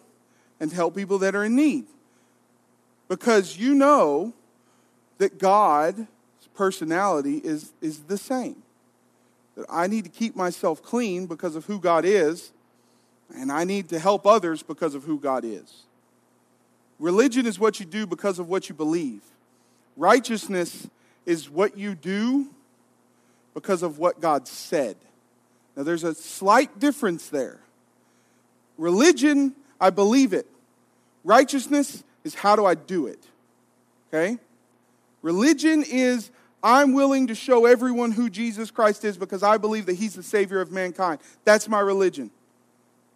and 0.59 0.71
help 0.71 0.95
people 0.95 1.17
that 1.19 1.35
are 1.35 1.43
in 1.43 1.55
need. 1.55 1.85
Because 3.09 3.57
you 3.57 3.75
know 3.75 4.33
that 5.17 5.39
God's 5.39 6.07
personality 6.53 7.37
is, 7.43 7.73
is 7.81 8.01
the 8.01 8.17
same 8.17 8.63
that 9.61 9.71
I 9.71 9.87
need 9.87 10.03
to 10.05 10.09
keep 10.09 10.35
myself 10.35 10.81
clean 10.81 11.27
because 11.27 11.55
of 11.55 11.65
who 11.65 11.79
God 11.79 12.03
is, 12.03 12.51
and 13.35 13.51
I 13.51 13.63
need 13.63 13.89
to 13.89 13.99
help 13.99 14.25
others 14.25 14.63
because 14.63 14.95
of 14.95 15.03
who 15.03 15.19
God 15.19 15.45
is. 15.45 15.83
Religion 16.99 17.45
is 17.45 17.59
what 17.59 17.79
you 17.79 17.85
do 17.85 18.05
because 18.05 18.39
of 18.39 18.49
what 18.49 18.69
you 18.69 18.75
believe. 18.75 19.21
Righteousness 19.95 20.87
is 21.25 21.49
what 21.49 21.77
you 21.77 21.95
do 21.95 22.47
because 23.53 23.83
of 23.83 23.99
what 23.99 24.19
God 24.19 24.47
said. 24.47 24.97
Now, 25.75 25.83
there's 25.83 26.03
a 26.03 26.15
slight 26.15 26.79
difference 26.79 27.29
there. 27.29 27.59
Religion, 28.77 29.53
I 29.79 29.91
believe 29.91 30.33
it. 30.33 30.47
Righteousness 31.23 32.03
is 32.23 32.33
how 32.33 32.55
do 32.55 32.65
I 32.65 32.73
do 32.73 33.07
it? 33.07 33.23
Okay? 34.09 34.39
Religion 35.21 35.83
is 35.87 36.31
I'm 36.63 36.93
willing 36.93 37.27
to 37.27 37.35
show 37.35 37.65
everyone 37.65 38.11
who 38.11 38.29
Jesus 38.29 38.71
Christ 38.71 39.03
is 39.03 39.17
because 39.17 39.43
I 39.43 39.57
believe 39.57 39.85
that 39.87 39.95
He's 39.95 40.13
the 40.13 40.23
Savior 40.23 40.61
of 40.61 40.71
mankind. 40.71 41.19
That's 41.43 41.67
my 41.67 41.79
religion. 41.79 42.31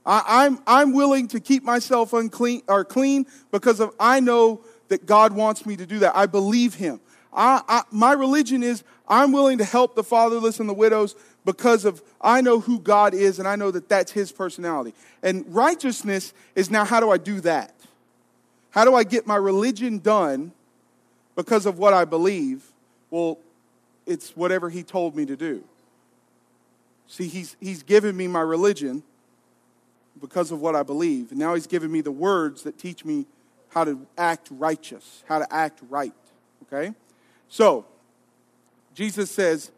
I, 0.05 0.45
am 0.45 0.57
I'm, 0.57 0.63
I'm 0.67 0.93
willing 0.93 1.27
to 1.29 1.39
keep 1.39 1.63
myself 1.63 2.13
unclean 2.13 2.61
or 2.67 2.85
clean 2.85 3.25
because 3.51 3.79
of 3.79 3.93
I 3.99 4.19
know 4.19 4.61
that 4.87 5.05
God 5.05 5.33
wants 5.33 5.65
me 5.65 5.75
to 5.77 5.85
do 5.85 5.99
that. 5.99 6.15
I 6.15 6.25
believe 6.25 6.75
Him. 6.75 6.99
I, 7.33 7.61
I, 7.67 7.81
my 7.91 8.13
religion 8.13 8.63
is 8.63 8.83
I'm 9.07 9.31
willing 9.31 9.57
to 9.59 9.65
help 9.65 9.95
the 9.95 10.03
fatherless 10.03 10.59
and 10.59 10.69
the 10.69 10.73
widows 10.73 11.15
because 11.43 11.85
of 11.85 12.01
I 12.21 12.41
know 12.41 12.59
who 12.59 12.79
God 12.79 13.13
is 13.13 13.39
and 13.39 13.47
I 13.47 13.55
know 13.55 13.71
that 13.71 13.89
that's 13.89 14.11
His 14.11 14.31
personality. 14.31 14.93
And 15.21 15.43
righteousness 15.53 16.33
is 16.55 16.69
now 16.69 16.85
how 16.85 16.99
do 16.99 17.11
I 17.11 17.17
do 17.17 17.41
that? 17.41 17.73
How 18.71 18.85
do 18.85 18.93
I 18.93 19.03
get 19.03 19.25
my 19.25 19.37
religion 19.37 19.99
done 19.99 20.51
because 21.35 21.65
of 21.65 21.77
what 21.77 21.93
I 21.93 22.05
believe? 22.05 22.63
Well, 23.15 23.39
it's 24.05 24.35
whatever 24.35 24.69
he 24.69 24.83
told 24.83 25.15
me 25.15 25.25
to 25.25 25.37
do. 25.37 25.63
See, 27.07 27.29
he's, 27.29 27.55
he's 27.61 27.81
given 27.81 28.17
me 28.17 28.27
my 28.27 28.41
religion 28.41 29.03
because 30.19 30.51
of 30.51 30.59
what 30.59 30.75
I 30.75 30.83
believe. 30.83 31.31
And 31.31 31.39
now 31.39 31.53
he's 31.53 31.65
given 31.65 31.89
me 31.89 32.01
the 32.01 32.11
words 32.11 32.63
that 32.63 32.77
teach 32.77 33.05
me 33.05 33.25
how 33.69 33.85
to 33.85 34.05
act 34.17 34.49
righteous, 34.51 35.23
how 35.29 35.39
to 35.39 35.47
act 35.49 35.79
right. 35.89 36.11
Okay? 36.63 36.93
So, 37.47 37.85
Jesus 38.93 39.31
says, 39.31 39.71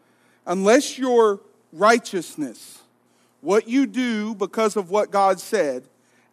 unless 0.44 0.98
your 0.98 1.38
righteousness, 1.72 2.80
what 3.40 3.68
you 3.68 3.86
do 3.86 4.34
because 4.34 4.76
of 4.76 4.90
what 4.90 5.12
God 5.12 5.38
said, 5.38 5.84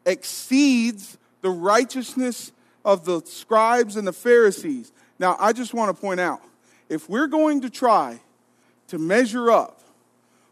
exceeds 0.08 1.20
the 1.42 1.52
righteousness 1.52 2.52
of 2.84 3.06
the 3.06 3.22
scribes 3.26 3.96
and 3.96 4.08
the 4.08 4.14
Pharisees. 4.14 4.92
Now, 5.20 5.38
I 5.40 5.54
just 5.54 5.72
want 5.72 5.96
to 5.96 6.02
point 6.02 6.20
out 6.20 6.42
if 6.90 7.10
we're 7.10 7.28
going 7.28 7.62
to 7.62 7.70
try 7.70 8.20
to 8.88 8.98
measure 8.98 9.52
up 9.52 9.82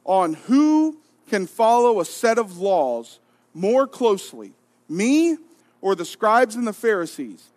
on 0.06 0.34
who 0.34 0.98
can 1.30 1.48
follow 1.48 2.00
a 2.00 2.06
set 2.06 2.38
of 2.38 2.58
laws 2.58 3.20
more 3.54 3.88
closely, 3.88 4.54
me 4.90 5.38
or 5.82 5.96
the 5.96 6.06
scribes 6.06 6.56
and 6.56 6.68
the 6.68 6.74
Pharisees, 6.74 7.50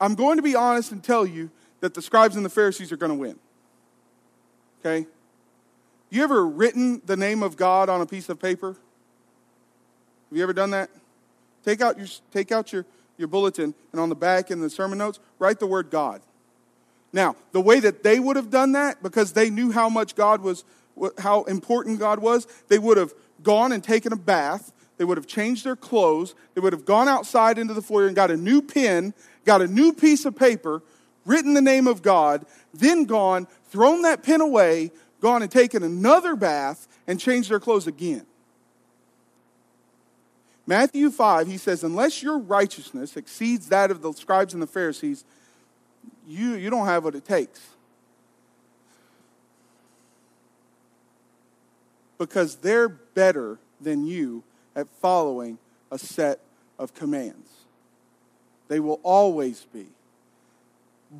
I'm 0.00 0.14
going 0.14 0.36
to 0.36 0.42
be 0.42 0.54
honest 0.54 0.92
and 0.92 1.02
tell 1.02 1.26
you 1.26 1.50
that 1.80 1.94
the 1.94 2.02
scribes 2.02 2.36
and 2.36 2.44
the 2.44 2.50
Pharisees 2.50 2.92
are 2.92 2.96
going 2.96 3.12
to 3.12 3.18
win. 3.18 3.38
Okay? 4.80 5.06
You 6.10 6.22
ever 6.22 6.46
written 6.46 7.02
the 7.04 7.16
name 7.16 7.42
of 7.42 7.56
God 7.56 7.88
on 7.88 8.00
a 8.00 8.06
piece 8.06 8.28
of 8.28 8.40
paper? 8.40 8.68
Have 10.28 10.36
you 10.36 10.42
ever 10.42 10.52
done 10.52 10.70
that? 10.70 10.90
Take 11.64 11.80
out 11.80 11.98
your, 11.98 12.06
take 12.32 12.52
out 12.52 12.72
your, 12.72 12.86
your 13.16 13.28
bulletin, 13.28 13.74
and 13.92 14.00
on 14.00 14.08
the 14.08 14.14
back 14.14 14.50
in 14.50 14.60
the 14.60 14.70
sermon 14.70 14.98
notes, 14.98 15.18
write 15.38 15.58
the 15.58 15.66
word 15.66 15.90
God. 15.90 16.20
Now, 17.12 17.36
the 17.52 17.60
way 17.60 17.80
that 17.80 18.02
they 18.02 18.20
would 18.20 18.36
have 18.36 18.50
done 18.50 18.72
that, 18.72 19.02
because 19.02 19.32
they 19.32 19.50
knew 19.50 19.70
how 19.70 19.88
much 19.88 20.14
God 20.14 20.42
was, 20.42 20.64
how 21.18 21.44
important 21.44 21.98
God 21.98 22.18
was, 22.18 22.46
they 22.68 22.78
would 22.78 22.96
have 22.96 23.14
gone 23.42 23.72
and 23.72 23.82
taken 23.82 24.12
a 24.12 24.16
bath. 24.16 24.72
They 24.98 25.04
would 25.04 25.16
have 25.16 25.26
changed 25.26 25.64
their 25.64 25.76
clothes. 25.76 26.34
They 26.54 26.60
would 26.60 26.72
have 26.72 26.84
gone 26.84 27.08
outside 27.08 27.58
into 27.58 27.72
the 27.72 27.82
foyer 27.82 28.06
and 28.06 28.16
got 28.16 28.30
a 28.30 28.36
new 28.36 28.60
pen, 28.60 29.14
got 29.44 29.62
a 29.62 29.66
new 29.66 29.92
piece 29.92 30.24
of 30.24 30.36
paper, 30.36 30.82
written 31.24 31.54
the 31.54 31.62
name 31.62 31.86
of 31.86 32.02
God, 32.02 32.44
then 32.74 33.04
gone, 33.04 33.46
thrown 33.66 34.02
that 34.02 34.22
pen 34.22 34.40
away, 34.40 34.90
gone 35.20 35.42
and 35.42 35.50
taken 35.50 35.82
another 35.82 36.36
bath, 36.36 36.88
and 37.06 37.20
changed 37.20 37.50
their 37.50 37.60
clothes 37.60 37.86
again. 37.86 38.26
Matthew 40.66 41.10
5, 41.10 41.46
he 41.46 41.56
says, 41.56 41.82
Unless 41.82 42.22
your 42.22 42.38
righteousness 42.38 43.16
exceeds 43.16 43.68
that 43.68 43.90
of 43.90 44.02
the 44.02 44.12
scribes 44.12 44.52
and 44.52 44.62
the 44.62 44.66
Pharisees, 44.66 45.24
you, 46.28 46.54
you 46.54 46.68
don't 46.68 46.86
have 46.86 47.04
what 47.04 47.14
it 47.14 47.24
takes. 47.24 47.60
Because 52.18 52.56
they're 52.56 52.88
better 52.88 53.58
than 53.80 54.04
you 54.04 54.42
at 54.76 54.88
following 55.00 55.58
a 55.90 55.98
set 55.98 56.40
of 56.78 56.94
commands. 56.94 57.50
They 58.68 58.80
will 58.80 59.00
always 59.02 59.66
be. 59.72 59.86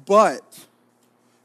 But 0.07 0.66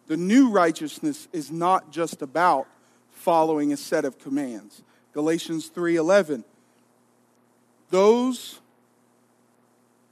the 0.07 0.17
new 0.17 0.49
righteousness 0.49 1.29
is 1.31 1.49
not 1.49 1.91
just 1.91 2.21
about 2.21 2.67
following 3.11 3.71
a 3.71 3.77
set 3.77 4.03
of 4.03 4.19
commands. 4.19 4.83
Galatians 5.13 5.69
3:11 5.69 6.43
Those 7.89 8.59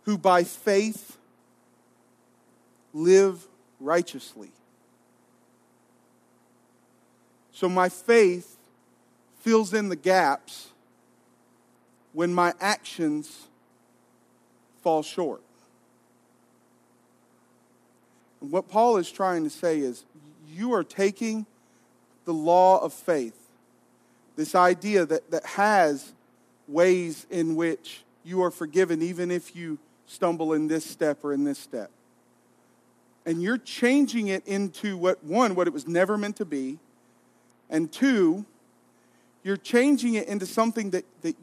who 0.03 0.17
by 0.17 0.43
faith 0.43 1.17
live 2.93 3.47
righteously. 3.79 4.51
So 7.51 7.69
my 7.69 7.89
faith 7.89 8.57
fills 9.41 9.73
in 9.73 9.89
the 9.89 9.95
gaps 9.95 10.69
when 12.13 12.33
my 12.33 12.53
actions 12.59 13.47
fall 14.81 15.03
short. 15.03 15.41
And 18.41 18.51
what 18.51 18.67
Paul 18.67 18.97
is 18.97 19.11
trying 19.11 19.43
to 19.43 19.49
say 19.49 19.79
is 19.79 20.05
you 20.49 20.73
are 20.73 20.83
taking 20.83 21.45
the 22.25 22.33
law 22.33 22.83
of 22.83 22.93
faith, 22.93 23.37
this 24.35 24.55
idea 24.55 25.05
that, 25.05 25.31
that 25.31 25.45
has 25.45 26.13
ways 26.67 27.25
in 27.29 27.55
which 27.55 28.03
you 28.23 28.43
are 28.43 28.51
forgiven 28.51 29.01
even 29.01 29.31
if 29.31 29.55
you 29.55 29.77
stumble 30.05 30.53
in 30.53 30.67
this 30.67 30.85
step 30.85 31.23
or 31.23 31.33
in 31.33 31.43
this 31.43 31.59
step. 31.59 31.91
And 33.25 33.41
you're 33.41 33.57
changing 33.57 34.27
it 34.27 34.45
into 34.47 34.97
what, 34.97 35.23
one, 35.23 35.55
what 35.55 35.67
it 35.67 35.73
was 35.73 35.87
never 35.87 36.17
meant 36.17 36.37
to 36.37 36.45
be, 36.45 36.79
and 37.69 37.91
two, 37.91 38.45
you're 39.43 39.57
changing 39.57 40.15
it 40.15 40.27
into 40.27 40.45
something 40.45 40.89
that, 40.91 41.05
that 41.21 41.35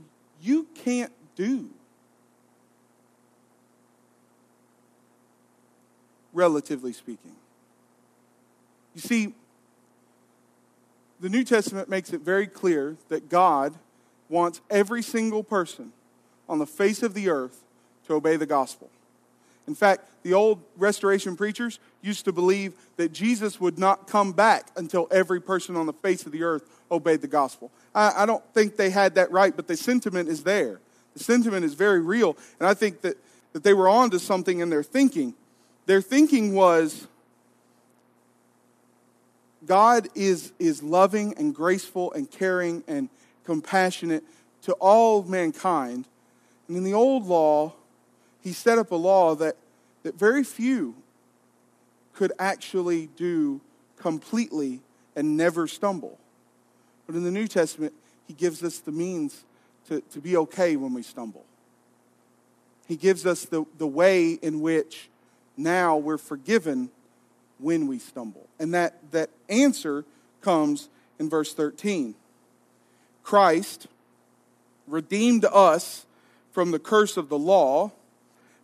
you 0.43 0.67
can't 0.75 1.13
do. 1.37 1.71
Relatively 6.33 6.93
speaking. 6.93 7.35
You 8.95 9.01
see, 9.01 9.35
the 11.21 11.29
New 11.29 11.45
Testament 11.45 11.89
makes 11.89 12.13
it 12.13 12.21
very 12.21 12.47
clear 12.47 12.97
that 13.09 13.29
God 13.29 13.75
wants 14.29 14.61
every 14.71 15.03
single 15.03 15.43
person 15.43 15.93
on 16.49 16.59
the 16.59 16.67
face 16.67 17.03
of 17.03 17.15
the 17.15 17.29
earth 17.29 17.65
to 18.07 18.15
obey 18.15 18.37
the 18.37 18.47
gospel. 18.47 18.91
In 19.69 19.75
fact, 19.75 20.09
the 20.23 20.33
old 20.33 20.63
restoration 20.79 21.37
preachers 21.37 21.79
used 22.01 22.25
to 22.25 22.33
believe 22.33 22.73
that 22.97 23.13
Jesus 23.13 23.61
would 23.61 23.79
not 23.79 24.09
come 24.09 24.33
back 24.33 24.71
until 24.77 25.07
every 25.11 25.41
person 25.41 25.77
on 25.77 25.85
the 25.85 25.93
face 25.93 26.25
of 26.25 26.33
the 26.33 26.43
earth 26.43 26.65
obeyed 26.91 27.21
the 27.21 27.29
gospel. 27.29 27.71
I, 27.95 28.23
I, 28.23 28.27
don't 28.27 28.43
think 28.55 28.77
they 28.77 28.89
had 28.89 29.15
that 29.17 29.31
right, 29.31 29.55
but 29.55 29.69
the 29.69 29.77
sentiment 29.77 30.31
is 30.31 30.43
there. 30.43 30.81
The 31.13 31.23
sentiment 31.23 31.67
is 31.67 31.75
very 31.75 32.01
real, 32.01 32.37
and 32.59 32.67
I 32.67 32.73
think 32.73 33.03
that, 33.03 33.19
that 33.53 33.63
they 33.63 33.75
were 33.75 33.89
on 33.89 34.09
to 34.11 34.19
something 34.19 34.61
in 34.61 34.71
their 34.71 34.83
thinking. 34.83 35.35
Their 35.85 36.01
thinking 36.01 36.55
was 36.55 37.07
God 39.67 40.09
is, 40.15 40.53
is 40.59 40.83
loving 40.83 41.35
and 41.37 41.55
graceful 41.55 42.11
and 42.13 42.31
caring 42.31 42.85
and 42.89 43.11
compassionate 43.45 44.25
to 44.63 44.73
all 44.75 45.25
mankind. 45.25 46.07
And 46.69 46.77
in 46.79 46.85
the 46.85 46.95
old 46.95 47.27
law, 47.27 47.75
he 48.43 48.53
set 48.53 48.79
up 48.79 48.91
a 48.91 48.97
law 48.97 49.35
that, 49.37 49.57
that 50.03 50.19
very 50.19 50.45
few 50.45 50.95
could 52.15 52.33
actually 52.39 53.09
do 53.17 53.61
completely 53.97 54.81
and 55.15 55.37
never 55.37 55.67
stumble. 55.67 56.19
But 57.07 57.17
in 57.17 57.25
the 57.25 57.31
New 57.31 57.47
Testament, 57.47 57.95
he 58.27 58.35
gives 58.35 58.63
us 58.63 58.79
the 58.79 58.93
means 58.93 59.45
to, 59.89 60.01
to 60.01 60.21
be 60.21 60.37
okay 60.37 60.77
when 60.77 60.95
we 60.95 61.03
stumble. 61.03 61.45
He 62.87 62.97
gives 62.97 63.27
us 63.27 63.45
the, 63.45 63.65
the 63.79 63.87
way 63.87 64.33
in 64.33 64.61
which 64.61 65.09
now 65.57 65.97
we're 65.97 66.19
forgiven 66.19 66.91
when 67.59 67.87
we 67.87 67.99
stumble. 67.99 68.47
And 68.59 68.73
that, 68.75 69.11
that 69.13 69.31
answer 69.49 70.05
comes 70.41 70.89
in 71.19 71.29
verse 71.29 71.53
13. 71.53 72.15
Christ 73.23 73.89
redeemed 74.87 75.45
us 75.45 76.07
from 76.53 76.71
the 76.71 76.79
curse 76.79 77.17
of 77.17 77.29
the 77.29 77.39
law 77.39 77.93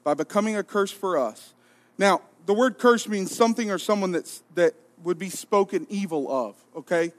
by 0.05 0.15
becoming 0.15 0.57
a 0.57 0.63
curse 0.63 0.91
for 0.91 1.19
us. 1.19 1.55
Now, 1.99 2.21
the 2.47 2.55
word 2.55 2.79
curse 2.79 3.09
means 3.09 3.35
something 3.35 3.71
or 3.71 3.79
someone 3.79 4.13
that's, 4.13 4.43
that 4.55 4.75
would 5.03 5.19
be 5.19 5.31
spoken 5.31 5.87
evil 5.89 6.31
of, 6.31 6.55
okay? 6.77 7.13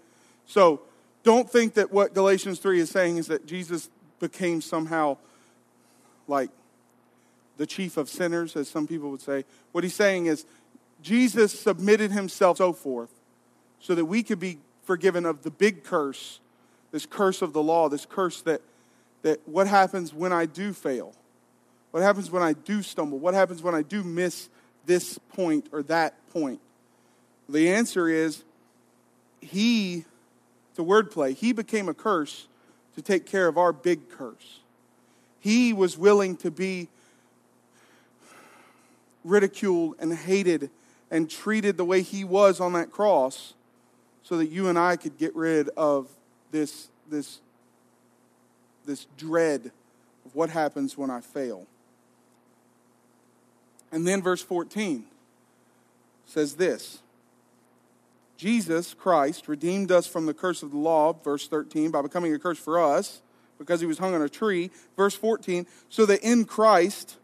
So 0.45 0.82
don't 1.24 1.50
think 1.50 1.74
that 1.74 1.91
what 1.91 2.13
Galatians 2.13 2.60
3 2.60 2.80
is 2.80 2.89
saying 2.89 3.17
is 3.17 3.28
that 3.28 3.45
Jesus 3.48 3.89
became 4.19 4.62
somehow 4.62 5.17
like 6.28 6.52
the 7.58 7.65
chief 7.65 7.98
of 7.98 8.10
sinners, 8.10 8.56
as 8.56 8.67
some 8.67 8.86
people 8.86 9.10
would 9.12 9.21
say. 9.21 9.45
What 9.71 9.84
he's 9.84 9.95
saying 9.95 10.28
is 10.28 10.45
Jesus 11.02 11.58
submitted 11.58 12.12
himself 12.12 12.58
so 12.58 12.74
forth 12.74 13.12
so 13.80 13.95
that 13.95 14.06
we 14.06 14.24
could 14.24 14.39
be 14.39 14.60
forgiven 14.84 15.26
of 15.26 15.43
the 15.43 15.52
big 15.52 15.84
curse, 15.84 16.39
this 16.91 17.06
curse 17.06 17.41
of 17.41 17.54
the 17.54 17.63
law, 17.63 17.89
this 17.89 18.06
curse 18.06 18.41
that, 18.41 18.62
that 19.21 19.39
what 19.48 19.67
happens 19.67 20.13
when 20.13 20.32
I 20.32 20.45
do 20.45 20.74
fail? 20.74 21.13
What 21.95 22.03
happens 22.03 22.29
when 22.29 22.43
I 22.43 22.51
do 22.51 22.81
stumble? 22.81 23.19
What 23.19 23.34
happens 23.34 23.63
when 23.63 23.73
I 23.73 23.81
do 23.81 24.03
miss 24.03 24.49
this 24.86 25.17
point 25.34 25.69
or 25.71 25.81
that 25.84 26.13
point? 26.34 26.60
The 27.47 27.69
answer 27.69 28.10
is 28.10 28.43
he 29.39 30.03
a 30.77 30.81
wordplay. 30.81 31.34
He 31.34 31.53
became 31.53 31.88
a 31.88 31.93
curse 31.93 32.49
to 32.95 33.01
take 33.01 33.25
care 33.25 33.47
of 33.47 33.58
our 33.58 33.71
big 33.71 34.10
curse. 34.10 34.60
He 35.39 35.71
was 35.71 35.97
willing 35.97 36.36
to 36.36 36.51
be 36.51 36.89
ridiculed 39.23 39.95
and 39.97 40.13
hated 40.13 40.71
and 41.10 41.29
treated 41.29 41.77
the 41.77 41.86
way 41.86 42.01
he 42.01 42.25
was 42.25 42.60
on 42.60 42.73
that 42.73 42.91
cross 42.91 43.53
so 44.21 44.36
that 44.36 44.47
you 44.47 44.67
and 44.67 44.77
I 44.77 44.97
could 44.97 45.17
get 45.17 45.34
rid 45.34 45.69
of 45.77 46.10
this, 46.51 46.89
this, 47.10 47.39
this 48.86 49.08
dread 49.15 49.71
of 50.25 50.36
what 50.36 50.49
happens 50.49 50.97
when 50.97 51.10
I 51.10 51.21
fail. 51.21 51.65
And 53.95 54.05
then 54.05 54.21
verse 54.21 54.41
14 54.41 55.05
says 56.25 56.55
this 56.55 56.99
Jesus 58.36 58.93
Christ 58.93 59.47
redeemed 59.47 59.89
us 59.89 60.05
from 60.05 60.25
the 60.25 60.34
curse 60.34 60.62
of 60.62 60.71
the 60.71 60.77
law, 60.77 61.13
verse 61.13 61.47
13, 61.47 61.91
by 61.91 62.01
becoming 62.01 62.36
a 62.36 62.38
curse 62.38 62.60
for 62.60 62.77
us 62.77 63.21
because 63.58 63.79
he 63.79 63.86
was 63.86 63.97
hung 63.97 64.13
on 64.13 64.21
a 64.21 64.27
tree. 64.27 64.69
Verse 64.97 65.15
14, 65.15 65.65
so 65.88 66.05
that 66.08 66.21
in 66.21 66.43
Christ 66.43 67.15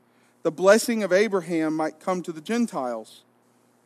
the 0.43 0.51
blessing 0.51 1.03
of 1.03 1.11
Abraham 1.11 1.75
might 1.75 1.99
come 1.99 2.21
to 2.21 2.31
the 2.31 2.39
Gentiles, 2.39 3.23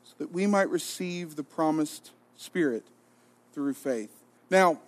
so 0.03 0.13
that 0.19 0.31
we 0.31 0.45
might 0.45 0.69
receive 0.69 1.35
the 1.35 1.43
promised 1.43 2.11
Spirit 2.37 2.83
through 3.51 3.73
faith. 3.73 4.11
Now, 4.51 4.79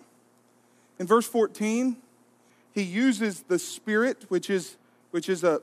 in 1.00 1.08
verse 1.08 1.26
14, 1.26 1.96
he 2.72 2.82
uses 2.82 3.42
the 3.42 3.58
Spirit, 3.58 4.26
which 4.28 4.48
is, 4.48 4.76
which 5.10 5.28
is 5.28 5.42
a, 5.42 5.62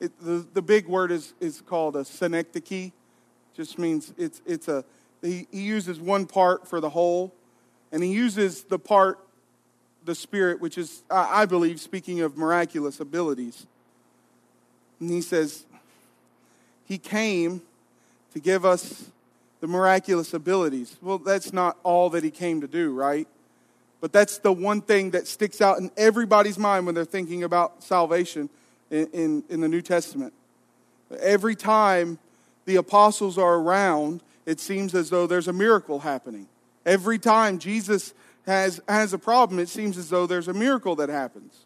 it, 0.00 0.12
the, 0.20 0.46
the 0.52 0.62
big 0.62 0.86
word 0.86 1.10
is, 1.10 1.34
is 1.40 1.60
called 1.60 1.96
a 1.96 2.04
synecdoche. 2.04 2.92
Just 3.54 3.78
means 3.78 4.12
it's, 4.18 4.42
it's 4.44 4.68
a, 4.68 4.84
he, 5.22 5.46
he 5.50 5.62
uses 5.62 5.98
one 5.98 6.26
part 6.26 6.68
for 6.68 6.80
the 6.80 6.90
whole, 6.90 7.32
and 7.90 8.02
he 8.02 8.12
uses 8.12 8.64
the 8.64 8.78
part, 8.78 9.18
the 10.04 10.14
Spirit, 10.14 10.60
which 10.60 10.76
is, 10.76 11.02
I 11.10 11.46
believe, 11.46 11.80
speaking 11.80 12.20
of 12.20 12.36
miraculous 12.36 13.00
abilities. 13.00 13.66
And 15.00 15.10
he 15.10 15.22
says, 15.22 15.64
He 16.84 16.98
came 16.98 17.62
to 18.34 18.40
give 18.40 18.64
us 18.64 19.10
the 19.60 19.66
miraculous 19.66 20.34
abilities. 20.34 20.96
Well, 21.00 21.18
that's 21.18 21.52
not 21.52 21.78
all 21.82 22.10
that 22.10 22.22
he 22.22 22.30
came 22.30 22.60
to 22.60 22.68
do, 22.68 22.92
right? 22.92 23.26
But 24.00 24.12
that's 24.12 24.38
the 24.38 24.52
one 24.52 24.82
thing 24.82 25.10
that 25.12 25.26
sticks 25.26 25.62
out 25.62 25.78
in 25.78 25.90
everybody's 25.96 26.58
mind 26.58 26.84
when 26.84 26.94
they're 26.94 27.04
thinking 27.04 27.42
about 27.42 27.82
salvation 27.82 28.50
in, 28.90 29.42
in, 29.48 29.60
the 29.60 29.68
New 29.68 29.82
Testament. 29.82 30.32
Every 31.20 31.54
time 31.54 32.18
the 32.64 32.76
apostles 32.76 33.38
are 33.38 33.56
around, 33.56 34.22
it 34.44 34.60
seems 34.60 34.94
as 34.94 35.10
though 35.10 35.26
there's 35.26 35.48
a 35.48 35.52
miracle 35.52 36.00
happening. 36.00 36.46
Every 36.84 37.18
time 37.18 37.58
Jesus 37.58 38.14
has, 38.46 38.80
has 38.88 39.12
a 39.12 39.18
problem, 39.18 39.58
it 39.58 39.68
seems 39.68 39.98
as 39.98 40.08
though 40.08 40.26
there's 40.26 40.48
a 40.48 40.54
miracle 40.54 40.96
that 40.96 41.08
happens. 41.08 41.64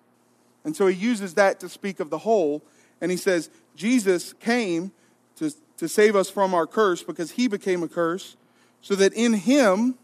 And 0.64 0.74
so 0.76 0.86
he 0.86 0.96
uses 0.96 1.34
that 1.34 1.60
to 1.60 1.68
speak 1.68 2.00
of 2.00 2.10
the 2.10 2.18
whole. 2.18 2.62
And 3.00 3.10
he 3.10 3.16
says, 3.16 3.50
Jesus 3.76 4.32
came 4.34 4.92
to, 5.36 5.52
to 5.78 5.88
save 5.88 6.16
us 6.16 6.30
from 6.30 6.54
our 6.54 6.66
curse 6.66 7.02
because 7.02 7.32
he 7.32 7.48
became 7.48 7.82
a 7.82 7.88
curse, 7.88 8.36
so 8.82 8.94
that 8.94 9.12
in 9.12 9.34
him 9.34 9.96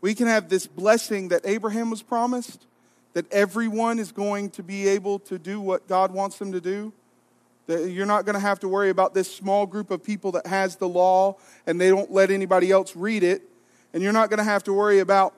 we 0.00 0.14
can 0.14 0.26
have 0.26 0.48
this 0.48 0.66
blessing 0.66 1.28
that 1.28 1.42
Abraham 1.44 1.90
was 1.90 2.02
promised, 2.02 2.66
that 3.12 3.30
everyone 3.32 3.98
is 3.98 4.12
going 4.12 4.50
to 4.50 4.62
be 4.62 4.86
able 4.88 5.18
to 5.20 5.38
do 5.38 5.60
what 5.60 5.88
God 5.88 6.12
wants 6.12 6.38
them 6.38 6.52
to 6.52 6.60
do. 6.60 6.92
That 7.66 7.90
you're 7.90 8.06
not 8.06 8.24
going 8.24 8.34
to 8.34 8.40
have 8.40 8.60
to 8.60 8.68
worry 8.68 8.90
about 8.90 9.14
this 9.14 9.32
small 9.32 9.66
group 9.66 9.90
of 9.90 10.02
people 10.02 10.32
that 10.32 10.46
has 10.46 10.76
the 10.76 10.88
law 10.88 11.36
and 11.66 11.80
they 11.80 11.88
don't 11.88 12.10
let 12.10 12.30
anybody 12.30 12.70
else 12.70 12.96
read 12.96 13.22
it. 13.22 13.42
And 13.92 14.02
you're 14.02 14.12
not 14.12 14.30
going 14.30 14.38
to 14.38 14.44
have 14.44 14.64
to 14.64 14.72
worry 14.72 15.00
about 15.00 15.34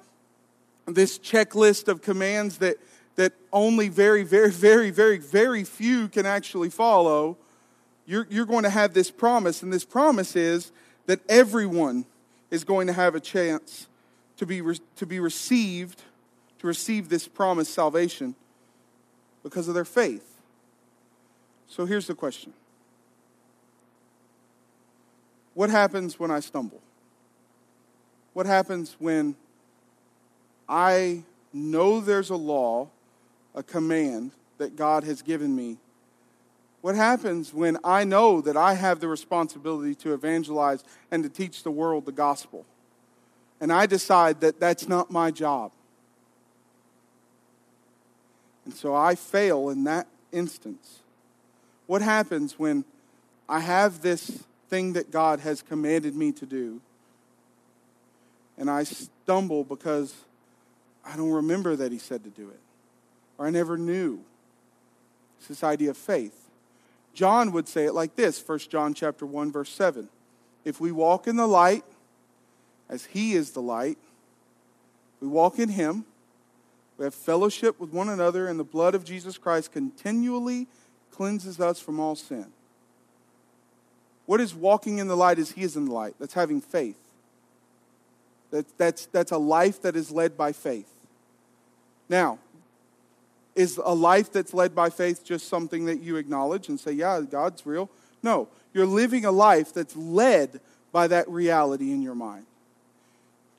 this 0.87 1.19
checklist 1.19 1.89
of 1.89 2.03
commands 2.03 2.59
that, 2.59 2.77
that 3.17 3.33
only 3.53 3.89
very, 3.89 4.25
very, 4.25 4.51
very, 4.51 4.91
very, 4.91 5.19
very 5.19 5.65
few 5.65 6.09
can 6.09 6.27
actually 6.27 6.71
follow. 6.71 7.37
You're, 8.07 8.27
you're 8.31 8.47
going 8.47 8.65
to 8.65 8.71
have 8.71 8.95
this 8.95 9.11
promise, 9.11 9.63
and 9.63 9.73
this 9.73 9.85
promise 9.85 10.35
is 10.37 10.73
that 11.07 11.21
everyone 11.29 12.05
is 12.51 12.65
going 12.65 12.87
to 12.89 12.93
have 12.93 13.15
a 13.15 13.21
chance 13.21 13.87
to 14.37 14.47
be, 14.47 14.61
re- 14.61 14.81
to 14.97 15.07
be 15.07 15.21
received, 15.21 16.03
to 16.63 16.67
receive 16.67 17.09
this 17.09 17.29
promised 17.29 17.75
salvation 17.75 18.35
because 19.43 19.69
of 19.69 19.75
their 19.75 19.85
faith. 19.85 20.41
So 21.67 21.85
here's 21.85 22.07
the 22.07 22.15
question 22.15 22.55
What 25.55 25.69
happens 25.69 26.19
when 26.19 26.31
I 26.31 26.41
stumble? 26.41 26.81
What 28.33 28.47
happens 28.47 28.97
when 28.99 29.37
I 30.69 31.25
know 31.53 32.01
there's 32.01 32.31
a 32.31 32.37
law, 32.37 32.89
a 33.55 33.63
command 33.63 34.31
that 34.57 34.77
God 34.77 35.05
has 35.05 35.21
given 35.21 35.55
me? 35.55 35.77
What 36.81 36.95
happens 36.95 37.53
when 37.53 37.77
I 37.85 38.05
know 38.05 38.41
that 38.41 38.57
I 38.57 38.75
have 38.75 39.01
the 39.01 39.09
responsibility 39.09 39.95
to 39.97 40.15
evangelize 40.15 40.83
and 41.11 41.23
to 41.23 41.29
teach 41.29 41.63
the 41.63 41.71
world 41.71 42.07
the 42.07 42.13
gospel? 42.13 42.65
and 43.63 43.73
I 43.73 43.87
decide 43.87 44.41
that 44.41 44.59
that's 44.59 44.89
not 44.89 45.13
my 45.13 45.31
job. 45.31 45.71
And 48.65 48.75
so 48.75 48.95
I 48.95 49.15
fail 49.15 49.71
in 49.71 49.85
that 49.85 50.07
instance. 50.31 51.01
What 51.87 52.03
happens 52.03 52.59
when 52.59 52.85
I 53.49 53.61
have 53.61 54.03
this 54.03 54.45
thing 54.69 54.95
that 54.95 55.11
God 55.11 55.41
has 55.41 55.63
commanded 55.63 56.15
me 56.17 56.33
to 56.33 56.47
do 56.47 56.81
and 58.57 58.71
I 58.71 58.85
stumble 58.85 59.65
because 59.65 60.15
I 61.05 61.17
don't 61.17 61.31
remember 61.31 61.77
that 61.77 61.93
He 61.93 61.99
said 61.99 62.25
to 62.25 62.31
do 62.31 62.49
it 62.49 62.61
or 63.39 63.47
I 63.47 63.51
never 63.51 63.77
knew? 63.77 64.21
It's 65.39 65.49
this 65.49 65.65
idea 65.65 65.91
of 65.91 65.97
faith. 65.97 66.49
John 67.15 67.53
would 67.53 67.69
say 67.69 67.85
it 67.85 67.93
like 67.93 68.17
this 68.17 68.43
1 68.47 68.59
John 68.71 68.95
chapter 68.95 69.27
1 69.27 69.53
verse 69.53 69.71
7. 69.71 70.09
If 70.65 70.81
we 70.81 70.93
walk 70.93 71.27
in 71.27 71.37
the 71.37 71.49
light 71.49 71.85
as 72.93 73.07
He 73.07 73.33
is 73.33 73.53
the 73.53 73.63
light. 73.63 73.99
We 75.21 75.27
walk 75.27 75.59
in 75.59 75.71
Him. 75.71 76.05
We 77.03 77.07
have 77.07 77.15
fellowship 77.17 77.81
with 77.81 77.91
one 77.91 78.09
another, 78.09 78.47
and 78.47 78.61
the 78.61 78.65
blood 78.65 78.95
of 78.95 79.03
Jesus 79.03 79.37
Christ 79.37 79.73
continually 79.73 80.69
cleanses 81.11 81.59
us 81.59 81.81
from 81.81 81.99
all 81.99 82.15
sin. 82.15 82.47
What 84.27 84.41
is 84.41 84.55
walking 84.55 84.99
in 84.99 85.09
the 85.09 85.17
light 85.17 85.41
as 85.41 85.51
He 85.51 85.63
is 85.63 85.75
in 85.75 85.87
the 85.87 85.93
light? 85.93 86.15
That's 86.21 86.35
having 86.35 86.61
faith. 86.61 86.95
That, 88.53 88.67
that's, 88.79 89.07
that's 89.07 89.33
a 89.33 89.37
life 89.37 89.83
that 89.83 89.97
is 89.97 90.13
led 90.13 90.37
by 90.37 90.53
faith. 90.53 90.95
Now, 92.09 92.39
is 93.57 93.81
a 93.85 93.95
life 93.97 94.33
that's 94.33 94.55
led 94.55 94.73
by 94.73 94.89
faith 94.89 95.25
just 95.25 95.49
something 95.49 95.87
that 95.87 96.01
you 96.03 96.19
acknowledge 96.19 96.69
and 96.69 96.79
say, 96.79 96.93
yeah, 96.93 97.21
God's 97.29 97.67
real? 97.67 97.91
No, 98.23 98.47
you're 98.73 98.87
living 98.87 99.25
a 99.25 99.33
life 99.33 99.75
that's 99.75 99.97
led 99.97 100.61
by 100.93 101.09
that 101.09 101.29
reality 101.29 101.91
in 101.91 102.01
your 102.01 102.15
mind. 102.15 102.47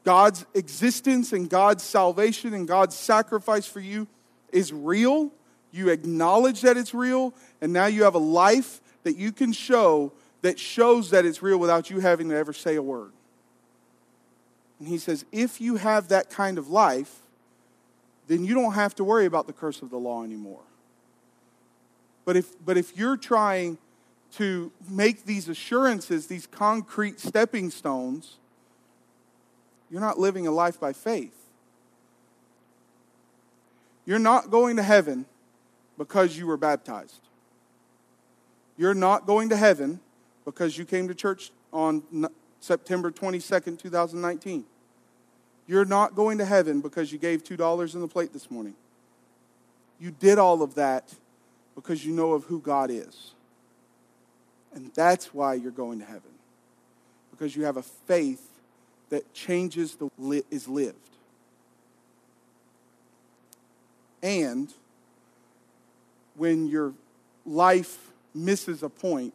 God's 0.04 0.46
existence 0.54 1.32
and 1.34 1.50
God's 1.50 1.84
salvation 1.84 2.54
and 2.54 2.68
God's 2.68 2.96
sacrifice 2.96 3.66
for 3.66 3.80
you 3.80 4.08
is 4.52 4.74
real. 4.74 5.32
You 5.72 5.90
acknowledge 5.90 6.62
that 6.62 6.78
it's 6.78 6.94
real, 6.94 7.34
and 7.62 7.74
now 7.74 7.88
you 7.88 8.04
have 8.04 8.16
a 8.16 8.20
life 8.20 8.82
that 9.04 9.18
you 9.18 9.32
can 9.32 9.52
show 9.54 10.12
that 10.42 10.60
shows 10.60 11.10
that 11.12 11.26
it's 11.26 11.42
real 11.42 11.58
without 11.58 11.90
you 11.90 12.00
having 12.00 12.30
to 12.30 12.36
ever 12.36 12.54
say 12.54 12.76
a 12.76 12.82
word. 12.82 13.12
And 14.80 14.88
he 14.88 14.98
says, 14.98 15.26
if 15.32 15.62
you 15.62 15.78
have 15.78 16.10
that 16.10 16.30
kind 16.30 16.58
of 16.58 16.70
life, 16.70 17.20
then 18.28 18.44
you 18.44 18.54
don't 18.54 18.74
have 18.74 18.94
to 18.96 19.04
worry 19.04 19.26
about 19.26 19.48
the 19.48 19.54
curse 19.54 19.82
of 19.82 19.90
the 19.90 19.98
law 19.98 20.24
anymore. 20.24 20.64
But 22.26 22.36
if, 22.36 22.54
but 22.64 22.78
if 22.78 22.98
you're 22.98 23.18
trying 23.18 23.78
to 24.34 24.72
make 24.90 25.26
these 25.26 25.48
assurances, 25.48 26.28
these 26.28 26.48
concrete 26.48 27.20
stepping 27.20 27.70
stones, 27.70 28.38
you're 29.94 30.02
not 30.02 30.18
living 30.18 30.48
a 30.48 30.52
life 30.52 30.80
by 30.80 30.92
faith. 30.92 31.36
You're 34.08 34.18
not 34.18 34.50
going 34.50 34.78
to 34.78 34.84
heaven 34.84 35.28
because 36.00 36.36
you 36.36 36.48
were 36.48 36.58
baptized. 36.58 37.22
You're 38.76 38.96
not 38.96 39.28
going 39.28 39.50
to 39.50 39.56
heaven 39.56 40.00
because 40.46 40.80
you 40.80 40.86
came 40.86 41.08
to 41.10 41.14
church 41.14 41.52
on 41.72 42.02
September 42.60 43.12
22nd, 43.12 43.78
2019. 43.78 44.66
You're 45.68 45.86
not 45.86 46.16
going 46.16 46.40
to 46.40 46.46
heaven 46.46 46.82
because 46.82 47.12
you 47.12 47.20
gave 47.20 47.44
$2 47.44 47.94
in 47.94 48.02
the 48.02 48.08
plate 48.08 48.34
this 48.34 48.50
morning. 48.50 48.74
You 50.00 50.10
did 50.10 50.40
all 50.40 50.64
of 50.64 50.74
that 50.74 51.14
because 51.76 52.04
you 52.04 52.14
know 52.14 52.34
of 52.34 52.46
who 52.46 52.60
God 52.60 52.90
is. 52.90 53.34
And 54.74 54.92
that's 54.96 55.36
why 55.36 55.54
you're 55.54 55.70
going 55.72 56.00
to 56.00 56.06
heaven. 56.06 56.32
Because 57.30 57.56
you 57.56 57.66
have 57.66 57.78
a 57.78 57.84
faith 57.84 58.53
that 59.10 59.34
changes 59.34 59.96
the 59.96 60.10
is 60.50 60.68
lived. 60.68 60.98
And 64.22 64.74
when 66.36 66.68
your 66.68 66.94
life 67.46 68.12
misses 68.34 68.82
a 68.82 68.90
point, 68.90 69.34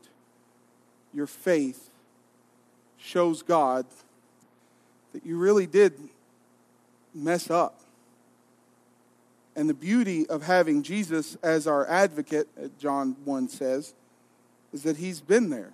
your 1.13 1.27
faith 1.27 1.91
shows 2.97 3.43
God 3.43 3.87
that 5.13 5.25
you 5.25 5.39
really 5.39 5.67
did 5.67 5.95
mess 7.15 7.51
up. 7.51 7.81
And 9.55 9.69
the 9.69 9.75
beauty 9.75 10.27
of 10.29 10.43
having 10.43 10.83
Jesus 10.83 11.37
as 11.43 11.67
our 11.67 11.87
advocate, 11.87 12.49
uh, 12.57 12.69
John 12.79 13.17
1 13.25 13.49
says, 13.49 13.95
is 14.73 14.83
that 14.85 14.99
he's 14.99 15.21
been 15.21 15.51
there. 15.51 15.73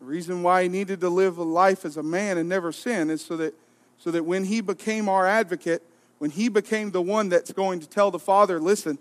The 0.00 0.04
reason 0.04 0.42
why 0.42 0.64
he 0.64 0.68
needed 0.68 1.00
to 1.00 1.08
live 1.08 1.38
a 1.38 1.42
life 1.42 1.84
as 1.84 1.96
a 1.96 2.02
man 2.02 2.38
and 2.38 2.48
never 2.48 2.72
sin 2.72 3.10
is 3.10 3.24
so 3.24 3.36
that, 3.36 3.54
so 3.98 4.10
that 4.10 4.24
when 4.24 4.44
he 4.44 4.60
became 4.60 5.08
our 5.08 5.26
advocate, 5.26 5.82
when 6.18 6.30
he 6.30 6.48
became 6.48 6.90
the 6.90 7.02
one 7.02 7.28
that's 7.28 7.52
going 7.52 7.80
to 7.80 7.88
tell 7.88 8.10
the 8.10 8.18
Father, 8.18 8.60
listen, 8.60 8.98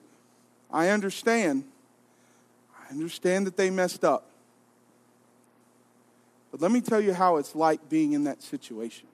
I 0.71 0.89
understand. 0.89 1.65
I 2.77 2.91
understand 2.91 3.47
that 3.47 3.57
they 3.57 3.69
messed 3.69 4.03
up. 4.03 4.29
But 6.51 6.61
let 6.61 6.71
me 6.71 6.81
tell 6.81 7.01
you 7.01 7.13
how 7.13 7.37
it's 7.37 7.55
like 7.55 7.89
being 7.89 8.13
in 8.13 8.23
that 8.25 8.41
situation. 8.41 9.07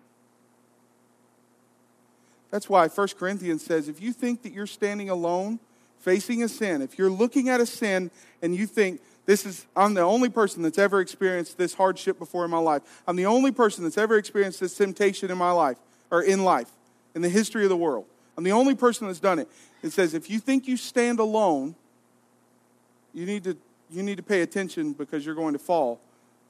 That's 2.51 2.69
why 2.69 2.87
1 2.87 3.07
Corinthians 3.17 3.63
says 3.63 3.87
if 3.87 4.01
you 4.01 4.13
think 4.13 4.43
that 4.43 4.51
you're 4.51 4.67
standing 4.67 5.09
alone 5.09 5.59
facing 5.99 6.43
a 6.43 6.49
sin, 6.49 6.81
if 6.81 6.97
you're 6.97 7.09
looking 7.09 7.49
at 7.49 7.61
a 7.61 7.65
sin 7.65 8.11
and 8.41 8.55
you 8.55 8.67
think, 8.67 9.01
this 9.25 9.45
is, 9.45 9.65
I'm 9.75 9.93
the 9.93 10.01
only 10.01 10.29
person 10.29 10.63
that's 10.63 10.79
ever 10.79 10.99
experienced 10.99 11.57
this 11.57 11.73
hardship 11.73 12.17
before 12.17 12.43
in 12.43 12.51
my 12.51 12.57
life. 12.57 12.81
I'm 13.07 13.15
the 13.15 13.27
only 13.27 13.51
person 13.51 13.83
that's 13.83 13.97
ever 13.97 14.17
experienced 14.17 14.59
this 14.59 14.75
temptation 14.75 15.29
in 15.29 15.37
my 15.37 15.51
life, 15.51 15.77
or 16.09 16.21
in 16.21 16.43
life, 16.43 16.69
in 17.13 17.21
the 17.21 17.29
history 17.29 17.63
of 17.63 17.69
the 17.69 17.77
world. 17.77 18.05
I'm 18.37 18.43
the 18.43 18.51
only 18.51 18.75
person 18.75 19.07
that's 19.07 19.19
done 19.19 19.39
it. 19.39 19.47
It 19.83 19.91
says, 19.91 20.13
if 20.13 20.29
you 20.29 20.39
think 20.39 20.67
you 20.67 20.75
stand 20.77 21.19
alone, 21.19 21.75
you 23.13 23.25
need 23.25 23.43
to, 23.43 23.57
you 23.91 24.03
need 24.03 24.17
to 24.17 24.23
pay 24.23 24.41
attention 24.41 24.93
because 24.93 25.25
you're 25.25 25.35
going 25.35 25.53
to 25.53 25.59
fall, 25.59 25.99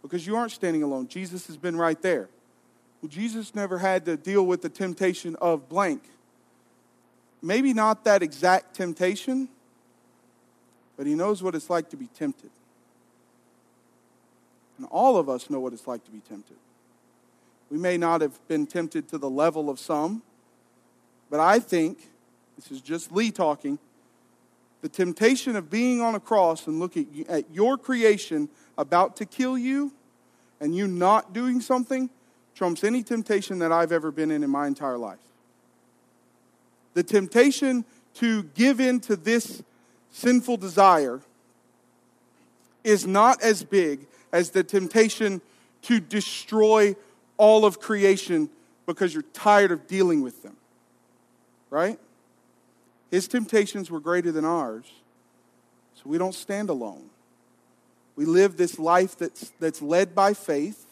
because 0.01 0.26
you 0.26 0.36
aren't 0.36 0.51
standing 0.51 0.84
alone. 0.84 1.07
Jesus 1.07 1.47
has 1.47 1.57
been 1.57 1.76
right 1.76 2.01
there. 2.01 2.30
Well, 3.01 3.09
Jesus 3.09 3.53
never 3.53 3.80
had 3.80 4.05
to 4.05 4.15
deal 4.15 4.45
with 4.45 4.61
the 4.61 4.69
temptation 4.69 5.36
of 5.41 5.67
blank. 5.67 6.03
Maybe 7.41 7.74
not 7.74 8.03
that 8.05 8.22
exact 8.22 8.76
temptation, 8.76 9.49
but 10.95 11.07
he 11.07 11.15
knows 11.15 11.41
what 11.41 11.55
it's 11.55 11.69
like 11.69 11.89
to 11.89 11.97
be 11.97 12.07
tempted. 12.07 12.51
And 14.82 14.89
all 14.89 15.15
of 15.15 15.29
us 15.29 15.47
know 15.47 15.59
what 15.59 15.73
it's 15.73 15.86
like 15.86 16.03
to 16.05 16.11
be 16.11 16.21
tempted. 16.27 16.57
We 17.69 17.77
may 17.77 17.97
not 17.97 18.21
have 18.21 18.39
been 18.47 18.65
tempted 18.65 19.07
to 19.09 19.19
the 19.19 19.29
level 19.29 19.69
of 19.69 19.77
some, 19.79 20.23
But 21.32 21.39
I 21.39 21.59
think, 21.59 22.09
this 22.57 22.69
is 22.71 22.82
just 22.82 23.11
Lee 23.11 23.32
talking, 23.32 23.79
the 24.82 24.89
temptation 24.89 25.55
of 25.55 25.69
being 25.69 26.01
on 26.01 26.13
a 26.13 26.19
cross 26.19 26.67
and 26.67 26.79
looking 26.79 27.25
at 27.29 27.45
your 27.51 27.77
creation 27.77 28.49
about 28.77 29.15
to 29.17 29.25
kill 29.25 29.57
you 29.57 29.93
and 30.59 30.75
you 30.75 30.88
not 30.88 31.32
doing 31.32 31.61
something 31.61 32.09
trumps 32.53 32.84
any 32.84 33.01
temptation 33.01 33.59
that 33.59 33.71
I've 33.71 33.91
ever 33.91 34.11
been 34.11 34.29
in 34.29 34.43
in 34.43 34.49
my 34.49 34.67
entire 34.67 34.97
life. 34.97 35.19
The 36.95 37.03
temptation 37.03 37.86
to 38.15 38.43
give 38.43 38.82
in 38.82 38.99
to 39.01 39.15
this 39.15 39.63
sinful 40.11 40.57
desire 40.57 41.21
is 42.84 43.07
not 43.07 43.41
as 43.41 43.63
big 43.63 44.07
as 44.32 44.51
the 44.51 44.63
temptation 44.63 45.41
to 45.84 45.99
destroy 45.99 46.95
all 47.38 47.65
of 47.65 47.79
creation 47.79 48.49
because 48.86 49.13
you're 49.13 49.23
tired 49.34 49.71
of 49.71 49.88
dealing 49.88 50.21
with 50.21 50.43
them. 50.43 50.55
Right? 51.69 51.99
His 53.09 53.27
temptations 53.27 53.89
were 53.89 53.99
greater 53.99 54.32
than 54.32 54.45
ours, 54.45 54.86
so 55.95 56.03
we 56.05 56.17
don't 56.17 56.36
stand 56.36 56.69
alone. 56.69 57.09
We 58.15 58.25
live 58.25 58.57
this 58.57 58.77
life 58.77 59.17
that's, 59.17 59.51
that's 59.59 59.82
led 59.82 60.13
by 60.13 60.34
faith, 60.34 60.86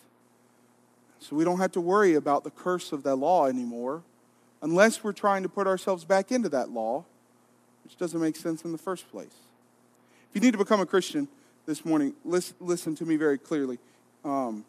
so 1.19 1.35
we 1.35 1.43
don't 1.43 1.59
have 1.59 1.73
to 1.73 1.81
worry 1.81 2.15
about 2.15 2.43
the 2.43 2.49
curse 2.49 2.91
of 2.91 3.03
the 3.03 3.15
law 3.15 3.45
anymore 3.45 4.03
unless 4.61 5.03
we're 5.03 5.13
trying 5.13 5.43
to 5.43 5.49
put 5.49 5.67
ourselves 5.67 6.05
back 6.05 6.31
into 6.31 6.49
that 6.49 6.69
law, 6.69 7.05
which 7.83 7.97
doesn't 7.97 8.19
make 8.19 8.35
sense 8.35 8.63
in 8.63 8.71
the 8.71 8.77
first 8.77 9.09
place. 9.11 9.35
If 10.29 10.35
you 10.35 10.41
need 10.41 10.51
to 10.51 10.57
become 10.57 10.79
a 10.79 10.85
Christian 10.85 11.27
this 11.69 11.85
morning, 11.85 12.15
listen, 12.25 12.55
listen 12.59 12.95
to 12.95 13.05
me 13.05 13.15
very 13.15 13.37
clearly. 13.37 13.77
Um, 14.25 14.65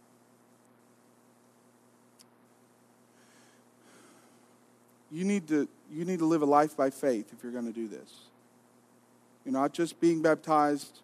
you 5.11 5.25
need 5.25 5.49
to 5.49 5.67
you 5.91 6.05
need 6.05 6.19
to 6.19 6.27
live 6.27 6.43
a 6.43 6.47
life 6.47 6.77
by 6.77 6.91
faith 6.91 7.33
if 7.33 7.43
you're 7.43 7.53
going 7.53 7.65
to 7.65 7.73
do 7.73 7.89
this. 7.89 8.13
You're 9.47 9.55
not 9.55 9.73
just 9.73 9.99
being 9.99 10.21
baptized 10.21 11.01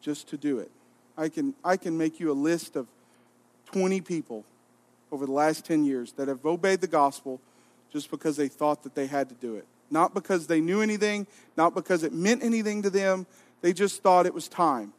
just 0.00 0.28
to 0.28 0.36
do 0.36 0.60
it. 0.60 0.70
I 1.18 1.28
can 1.28 1.54
I 1.64 1.76
can 1.76 1.98
make 1.98 2.20
you 2.20 2.30
a 2.30 2.38
list 2.38 2.76
of 2.76 2.86
20 3.72 4.00
people 4.02 4.44
over 5.10 5.26
the 5.26 5.32
last 5.32 5.64
10 5.64 5.82
years 5.82 6.12
that 6.12 6.28
have 6.28 6.46
obeyed 6.46 6.80
the 6.80 6.86
gospel 6.86 7.40
just 7.92 8.12
because 8.12 8.36
they 8.36 8.46
thought 8.46 8.84
that 8.84 8.94
they 8.94 9.08
had 9.08 9.28
to 9.30 9.34
do 9.34 9.56
it. 9.56 9.66
Not 9.90 10.14
because 10.14 10.46
they 10.46 10.60
knew 10.60 10.82
anything, 10.82 11.26
not 11.56 11.74
because 11.74 12.04
it 12.04 12.12
meant 12.12 12.44
anything 12.44 12.82
to 12.82 12.90
them. 12.90 13.26
They 13.60 13.72
just 13.72 14.04
thought 14.04 14.24
it 14.24 14.32
was 14.32 14.46
time. 14.46 14.92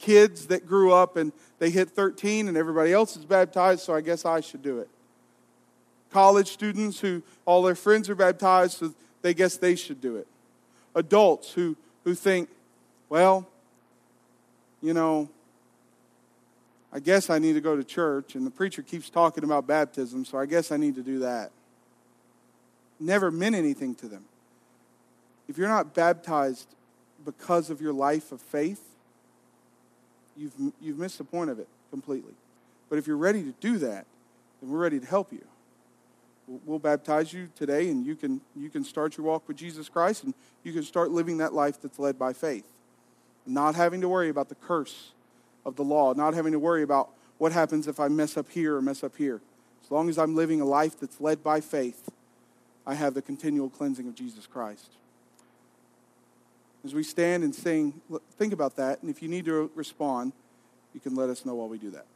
Kids 0.00 0.48
that 0.48 0.66
grew 0.66 0.92
up 0.92 1.16
and 1.16 1.32
they 1.60 1.70
hit 1.70 1.90
13 1.90 2.48
and 2.48 2.56
everybody 2.56 2.92
else 2.92 3.16
is 3.16 3.24
baptized, 3.24 3.82
so 3.82 3.94
I 3.94 4.00
guess 4.00 4.24
I 4.24 4.40
should 4.40 4.62
do 4.62 4.80
it 4.80 4.88
college 6.10 6.48
students 6.48 7.00
who 7.00 7.22
all 7.46 7.62
their 7.62 7.74
friends 7.74 8.10
are 8.10 8.14
baptized, 8.14 8.78
so 8.78 8.94
they 9.22 9.34
guess 9.34 9.56
they 9.56 9.74
should 9.74 10.00
do 10.00 10.16
it. 10.16 10.26
Adults 10.94 11.52
who, 11.52 11.76
who 12.04 12.14
think, 12.14 12.48
well, 13.08 13.46
you 14.82 14.92
know, 14.92 15.28
I 16.92 16.98
guess 16.98 17.30
I 17.30 17.38
need 17.38 17.52
to 17.52 17.60
go 17.60 17.76
to 17.76 17.84
church, 17.84 18.34
and 18.34 18.44
the 18.44 18.50
preacher 18.50 18.82
keeps 18.82 19.10
talking 19.10 19.44
about 19.44 19.66
baptism, 19.66 20.24
so 20.24 20.38
I 20.38 20.46
guess 20.46 20.72
I 20.72 20.76
need 20.76 20.96
to 20.96 21.02
do 21.02 21.20
that. 21.20 21.52
Never 22.98 23.30
meant 23.30 23.54
anything 23.54 23.94
to 23.96 24.08
them. 24.08 24.24
If 25.48 25.56
you're 25.56 25.68
not 25.68 25.94
baptized 25.94 26.68
because 27.24 27.70
of 27.70 27.80
your 27.80 27.92
life 27.92 28.32
of 28.32 28.40
faith, 28.40 28.82
you've, 30.40 30.72
you've 30.80 30.98
missed 30.98 31.18
the 31.18 31.24
point 31.24 31.50
of 31.50 31.58
it 31.58 31.68
completely. 31.90 32.32
But 32.88 32.98
if 32.98 33.06
you're 33.06 33.16
ready 33.16 33.42
to 33.42 33.54
do 33.60 33.78
that, 33.78 34.06
then 34.60 34.70
we're 34.70 34.78
ready 34.78 34.98
to 34.98 35.06
help 35.06 35.32
you. 35.32 35.44
We'll 36.64 36.80
baptize 36.80 37.32
you 37.32 37.48
today 37.54 37.90
and 37.90 38.04
you 38.04 38.16
can 38.16 38.40
you 38.56 38.70
can 38.70 38.82
start 38.82 39.16
your 39.16 39.24
walk 39.24 39.46
with 39.46 39.56
jesus 39.56 39.88
christ 39.88 40.24
and 40.24 40.34
you 40.64 40.72
can 40.72 40.82
start 40.82 41.12
living 41.12 41.38
that 41.38 41.52
life 41.52 41.80
that's 41.80 41.96
led 41.96 42.18
by 42.18 42.32
faith. 42.32 42.64
Not 43.46 43.76
having 43.76 44.00
to 44.00 44.08
worry 44.08 44.30
about 44.30 44.48
the 44.48 44.56
curse 44.56 45.12
of 45.64 45.76
the 45.76 45.84
law 45.84 46.12
not 46.12 46.34
having 46.34 46.50
to 46.50 46.58
worry 46.58 46.82
about 46.82 47.10
what 47.38 47.52
happens 47.52 47.86
if 47.86 48.00
i 48.00 48.08
mess 48.08 48.36
up 48.36 48.50
here 48.50 48.74
or 48.74 48.82
mess 48.82 49.04
up 49.04 49.16
here. 49.16 49.40
As 49.84 49.92
long 49.92 50.08
as 50.08 50.18
i'm 50.18 50.34
living 50.34 50.60
a 50.60 50.64
life 50.64 50.98
that's 50.98 51.20
led 51.20 51.44
by 51.44 51.60
faith 51.60 52.08
i 52.84 52.94
have 52.94 53.14
the 53.14 53.22
continual 53.22 53.70
cleansing 53.70 54.08
of 54.08 54.16
jesus 54.16 54.48
christ 54.48 54.90
as 56.84 56.94
we 56.94 57.02
stand 57.02 57.44
and 57.44 57.54
sing 57.54 58.00
think 58.36 58.52
about 58.52 58.76
that 58.76 59.00
and 59.02 59.10
if 59.10 59.22
you 59.22 59.28
need 59.28 59.44
to 59.44 59.70
respond 59.74 60.32
you 60.92 61.00
can 61.00 61.14
let 61.14 61.28
us 61.28 61.44
know 61.44 61.54
while 61.54 61.68
we 61.68 61.78
do 61.78 61.90
that 61.90 62.06